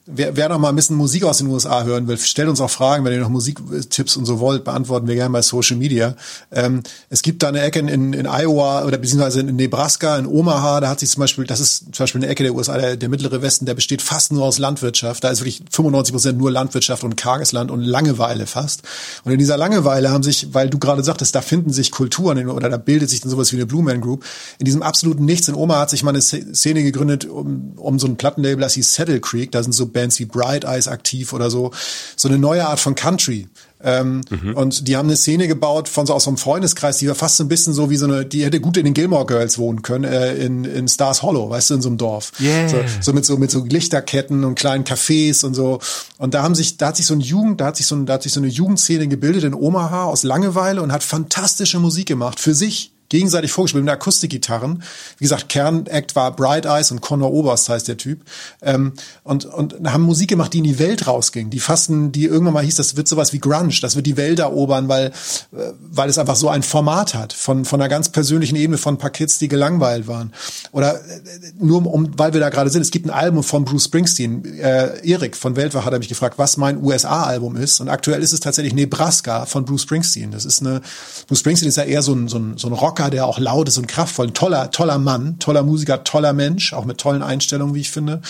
[0.06, 2.70] wer, wer noch mal ein bisschen Musik aus den USA hören will, stellt uns auch
[2.70, 6.14] Fragen, wenn ihr noch Musiktipps und so wollt, beantworten wir gerne bei Social Media.
[6.52, 10.80] Ähm, es gibt da eine Ecke in, in Iowa oder beziehungsweise in Nebraska, in Omaha,
[10.80, 13.08] da hat sich zum Beispiel, das ist zum Beispiel eine Ecke der USA, der, der
[13.08, 15.24] mittlere Westen, der besteht fast nur aus Landwirtschaft.
[15.24, 18.82] Da ist wirklich 95 Prozent nur Landwirtschaft und karges Land und Langeweile fast.
[19.24, 22.68] Und in dieser Langeweile haben sich, weil du gerade sagtest, da finden sich Kulturen oder
[22.68, 24.24] da bildet sich dann sowas wie eine Blue Man Group.
[24.58, 28.06] In diesem absoluten Nichts in Omaha hat sich mal eine Szene gegründet um, um so
[28.06, 29.50] ein Plattenlabel, das hieß Saddle Creek.
[29.52, 31.70] Da sind so Bands wie Bright Eyes aktiv oder so.
[32.16, 33.48] So eine neue Art von Country.
[33.84, 34.54] Ähm, mhm.
[34.54, 37.36] Und die haben eine Szene gebaut von so aus so einem Freundeskreis, die war fast
[37.36, 39.82] so ein bisschen so wie so eine, die hätte gut in den Gilmore Girls wohnen
[39.82, 42.32] können, äh, in, in Stars Hollow, weißt du, in so einem Dorf.
[42.40, 42.68] Yeah.
[42.68, 45.80] So, so mit so mit so Lichterketten und kleinen Cafés und so.
[46.16, 48.06] Und da haben sich, da hat sich so ein Jugend, da hat sich so, ein,
[48.06, 52.06] da hat sich so eine Jugendszene gebildet in Omaha aus Langeweile und hat fantastische Musik
[52.06, 54.82] gemacht für sich gegenseitig vorgespielt mit Akustikgitarren.
[55.18, 58.20] Wie gesagt, Kernact war Bright Eyes und Conor Oberst heißt der Typ.
[58.62, 61.50] Ähm, und, und haben Musik gemacht, die in die Welt rausging.
[61.50, 64.38] Die fasten, die irgendwann mal hieß, das wird sowas wie Grunge, das wird die Welt
[64.38, 68.56] erobern, weil, äh, weil es einfach so ein Format hat, von, von einer ganz persönlichen
[68.56, 70.32] Ebene von ein paar Kids, die gelangweilt waren.
[70.72, 71.20] Oder äh,
[71.58, 74.44] nur um, weil wir da gerade sind, es gibt ein Album von Bruce Springsteen.
[74.58, 77.80] Äh, Erik von Weltwach hat er mich gefragt, was mein USA-Album ist.
[77.80, 80.30] Und aktuell ist es tatsächlich Nebraska von Bruce Springsteen.
[80.30, 80.80] Das ist eine,
[81.26, 83.38] Bruce Springsteen ist ja eher so ein, so ein, so ein Rocker, Rocker, der auch
[83.38, 87.22] laut ist und kraftvoll, ein toller, toller Mann, toller Musiker, toller Mensch, auch mit tollen
[87.22, 88.20] Einstellungen, wie ich finde.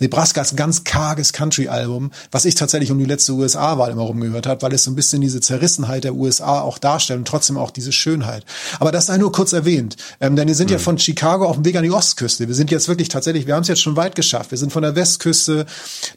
[0.00, 4.46] Nebraska ist ein ganz karges Country-Album, was ich tatsächlich um die letzte USA-Wahl immer rumgehört
[4.46, 7.70] habe, weil es so ein bisschen diese Zerrissenheit der USA auch darstellt und trotzdem auch
[7.70, 8.44] diese Schönheit.
[8.80, 10.74] Aber das sei nur kurz erwähnt, ähm, denn wir sind mhm.
[10.74, 12.48] ja von Chicago auf dem Weg an die Ostküste.
[12.48, 14.50] Wir sind jetzt wirklich tatsächlich, wir haben es jetzt schon weit geschafft.
[14.50, 15.66] Wir sind von der Westküste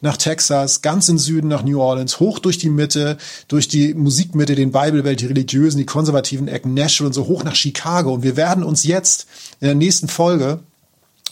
[0.00, 3.16] nach Texas, ganz im Süden nach New Orleans, hoch durch die Mitte,
[3.48, 7.44] durch die Musikmitte, den Bible Belt, die religiösen, die konservativen Ecken, Nashville und so hoch
[7.44, 8.14] nach Chicago Chicago.
[8.14, 9.26] Und wir werden uns jetzt
[9.60, 10.60] in der nächsten Folge,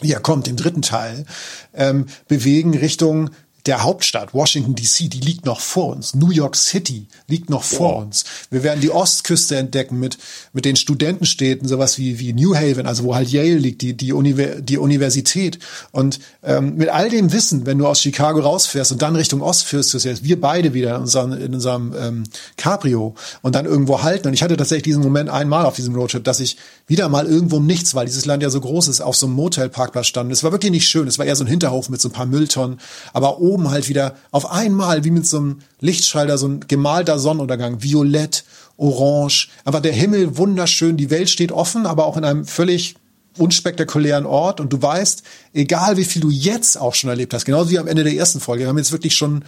[0.03, 1.27] ja kommt, im dritten Teil,
[1.75, 3.31] ähm, bewegen Richtung
[3.67, 6.15] der Hauptstadt, Washington DC, die liegt noch vor uns.
[6.15, 8.25] New York City liegt noch vor uns.
[8.51, 10.19] Wir werden die Ostküste entdecken mit,
[10.53, 14.13] mit den Studentenstädten, sowas wie, wie New Haven, also wo halt Yale liegt, die, die,
[14.13, 15.59] Univers die Universität.
[15.93, 19.65] Und ähm, mit all dem Wissen, wenn du aus Chicago rausfährst und dann Richtung Ost
[19.65, 22.25] fährst, jetzt wir beide wieder in unserem, in unserem ähm,
[22.59, 24.29] Cabrio und dann irgendwo halten.
[24.29, 27.57] Und ich hatte tatsächlich diesen Moment einmal auf diesem Roadtrip, dass ich wieder mal irgendwo
[27.57, 30.31] im Nichts, weil dieses Land ja so groß ist, auf so einem Motelparkplatz stand.
[30.31, 31.09] Es war wirklich nicht schön.
[31.09, 32.79] Es war eher so ein Hinterhof mit so ein paar Mülltonnen.
[33.15, 37.83] Aber oben halt wieder auf einmal, wie mit so einem Lichtschalter, so ein gemalter Sonnenuntergang,
[37.83, 38.45] violett,
[38.77, 39.49] orange.
[39.65, 42.97] Einfach der Himmel wunderschön, die Welt steht offen, aber auch in einem völlig
[43.39, 44.61] unspektakulären Ort.
[44.61, 47.87] Und du weißt, egal wie viel du jetzt auch schon erlebt hast, genauso wie am
[47.87, 49.45] Ende der ersten Folge, wir haben jetzt wirklich schon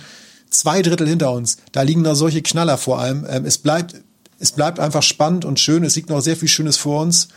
[0.49, 3.27] zwei Drittel hinter uns, da liegen da solche Knaller vor allem.
[3.29, 3.97] Ähm, es bleibt,
[4.39, 7.29] es bleibt einfach spannend und schön, es liegt noch sehr viel Schönes vor uns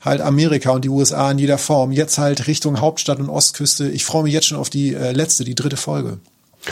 [0.00, 1.92] halt Amerika und die USA in jeder Form.
[1.92, 3.88] Jetzt halt Richtung Hauptstadt und Ostküste.
[3.88, 6.18] Ich freue mich jetzt schon auf die äh, letzte, die dritte Folge.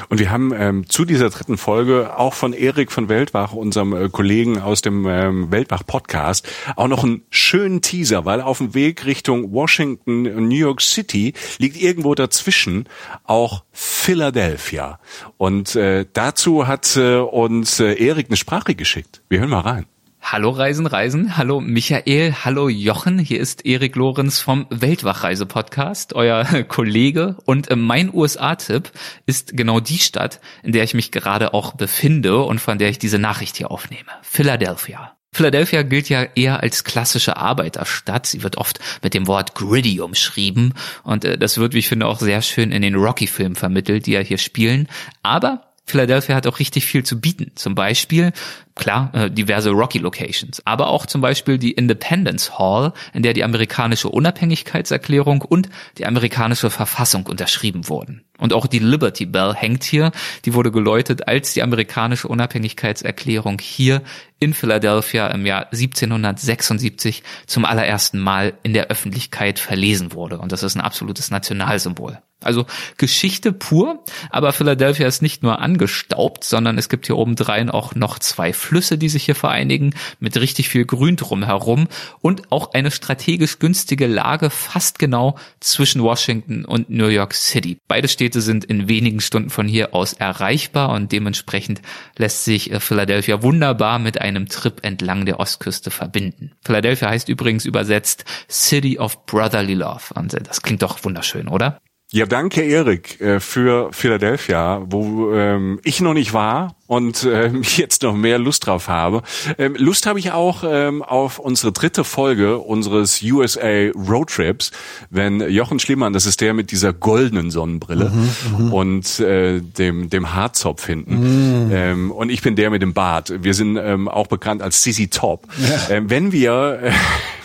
[0.09, 4.09] Und wir haben ähm, zu dieser dritten Folge auch von Erik von Weltwach, unserem äh,
[4.09, 9.53] Kollegen aus dem ähm, Weltwach-Podcast, auch noch einen schönen Teaser, weil auf dem Weg Richtung
[9.53, 12.89] Washington und New York City liegt irgendwo dazwischen
[13.25, 14.99] auch Philadelphia.
[15.39, 19.23] Und äh, dazu hat äh, uns äh, Erik eine Sprache geschickt.
[19.29, 19.87] Wir hören mal rein.
[20.29, 21.37] Hallo Reisen, Reisen.
[21.37, 22.35] Hallo Michael.
[22.45, 23.21] Hallo Jochen.
[23.21, 27.37] Hier ist Erik Lorenz vom Weltwachreise-Podcast, euer Kollege.
[27.45, 28.91] Und mein USA-Tipp
[29.27, 32.99] ist genau die Stadt, in der ich mich gerade auch befinde und von der ich
[32.99, 34.11] diese Nachricht hier aufnehme.
[34.23, 35.17] Philadelphia.
[35.33, 38.27] Philadelphia gilt ja eher als klassische Arbeiterstadt.
[38.27, 40.75] Sie wird oft mit dem Wort gritty umschrieben
[41.05, 44.13] und äh, das wird, wie ich finde, auch sehr schön in den Rocky-Filmen vermittelt, die
[44.13, 44.89] ja hier spielen.
[45.23, 47.53] Aber Philadelphia hat auch richtig viel zu bieten.
[47.55, 48.33] Zum Beispiel,
[48.77, 54.09] klar, äh, diverse Rocky-Locations, aber auch zum Beispiel die Independence Hall, in der die amerikanische
[54.09, 55.69] Unabhängigkeitserklärung und
[55.99, 58.23] die amerikanische Verfassung unterschrieben wurden.
[58.39, 60.13] Und auch die Liberty Bell hängt hier.
[60.45, 64.03] Die wurde geläutet, als die amerikanische Unabhängigkeitserklärung hier
[64.39, 70.39] in Philadelphia im Jahr 1776 zum allerersten Mal in der Öffentlichkeit verlesen wurde.
[70.39, 72.19] Und das ist ein absolutes Nationalsymbol.
[72.43, 72.67] Also
[72.99, 78.19] Geschichte pur, aber Philadelphia ist nicht nur angestaubt, sondern es gibt hier obendrein auch noch
[78.19, 81.89] zwei Flüsse, die sich hier vereinigen, mit richtig viel Grün drumherum
[82.21, 87.79] und auch eine strategisch günstige Lage fast genau zwischen Washington und New York City.
[87.89, 91.81] Beide Städte sind in wenigen Stunden von hier aus erreichbar und dementsprechend
[92.17, 96.53] lässt sich äh, Philadelphia wunderbar mit einem Trip entlang der Ostküste verbinden.
[96.65, 101.81] Philadelphia heißt übrigens übersetzt City of Brotherly Love und äh, das klingt doch wunderschön, oder?
[102.13, 108.03] Ja, danke Erik äh, für Philadelphia, wo ähm, ich noch nicht war und ähm, jetzt
[108.05, 109.23] noch mehr Lust drauf habe.
[109.59, 114.71] Ähm, Lust habe ich auch ähm, auf unsere dritte Folge unseres USA Roadtrips,
[115.11, 118.73] wenn Jochen Schliemann, das ist der mit dieser goldenen Sonnenbrille mhm, mhm.
[118.73, 121.73] und äh, dem dem Haarzopf hinten, mhm.
[121.73, 123.33] ähm, und ich bin der mit dem Bart.
[123.43, 125.49] Wir sind ähm, auch bekannt als Sissy Top.
[125.59, 125.97] Ja.
[125.97, 126.93] Ähm, wenn wir äh,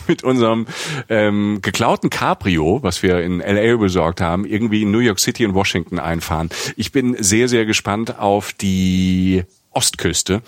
[0.07, 0.67] mit unserem
[1.09, 5.53] ähm, geklauten Cabrio, was wir in LA besorgt haben, irgendwie in New York City und
[5.53, 6.49] Washington einfahren.
[6.75, 9.43] Ich bin sehr, sehr gespannt auf die
[9.73, 10.41] Ostküste.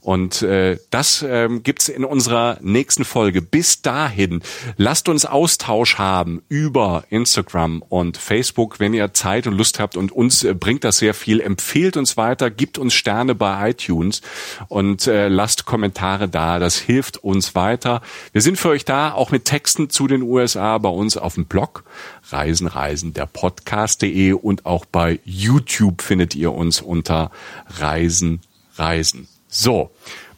[0.00, 3.40] Und äh, das ähm, gibt's in unserer nächsten Folge.
[3.40, 4.42] Bis dahin,
[4.76, 9.96] lasst uns Austausch haben über Instagram und Facebook, wenn ihr Zeit und Lust habt.
[9.96, 11.40] Und uns äh, bringt das sehr viel.
[11.40, 14.22] Empfehlt uns weiter, gibt uns Sterne bei iTunes
[14.68, 16.58] und äh, lasst Kommentare da.
[16.58, 18.02] Das hilft uns weiter.
[18.32, 21.46] Wir sind für euch da, auch mit Texten zu den USA bei uns auf dem
[21.46, 21.84] Blog.
[22.30, 27.30] Reisen, Reisen, der Podcast.de und auch bei YouTube findet ihr uns unter
[27.78, 28.40] Reisen,
[28.76, 29.28] Reisen.
[29.48, 29.90] So,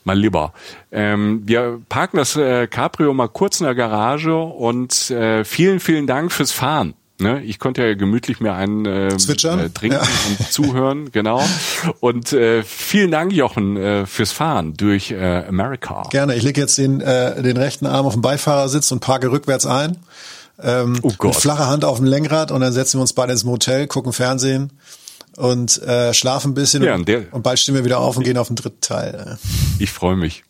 [0.05, 0.53] mein Lieber,
[0.93, 6.07] ähm, wir parken das äh, Cabrio mal kurz in der Garage und äh, vielen, vielen
[6.07, 6.95] Dank fürs Fahren.
[7.19, 10.03] Ne, ich konnte ja gemütlich mir einen äh, äh, trinken ja.
[10.29, 11.43] und zuhören, genau.
[12.01, 16.03] Und äh, vielen Dank, Jochen, äh, fürs Fahren durch äh, America.
[16.11, 16.37] Gerne.
[16.37, 19.97] Ich lege jetzt den, äh, den rechten Arm auf den Beifahrersitz und parke rückwärts ein.
[20.63, 21.35] Ähm, oh Gott.
[21.35, 24.13] Mit flacher Hand auf dem Lenkrad und dann setzen wir uns beide ins Motel, gucken
[24.13, 24.71] Fernsehen
[25.37, 28.39] und äh, schlafen ein bisschen ja, und, und, bald stehen wir wieder auf und gehen
[28.39, 29.39] auf den dritten Teil.
[29.79, 30.45] Ich freue mich.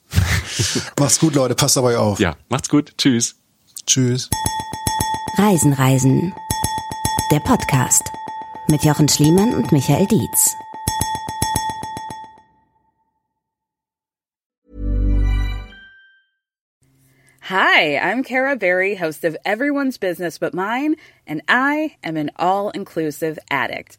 [0.98, 1.54] macht's gut, Leute.
[1.54, 2.20] Passt dabei auf.
[2.20, 2.92] Ja, macht's gut.
[2.96, 3.36] Tschüss.
[3.86, 4.30] Tschüss.
[5.38, 6.32] Reisen, Reisen.
[7.32, 8.02] Der Podcast
[8.68, 10.54] mit Jochen Schliemann und Michael Dietz.
[17.48, 20.96] Hi, I'm Kara Berry, host of Everyone's Business But Mine,
[21.28, 23.98] and I am an all-inclusive addict.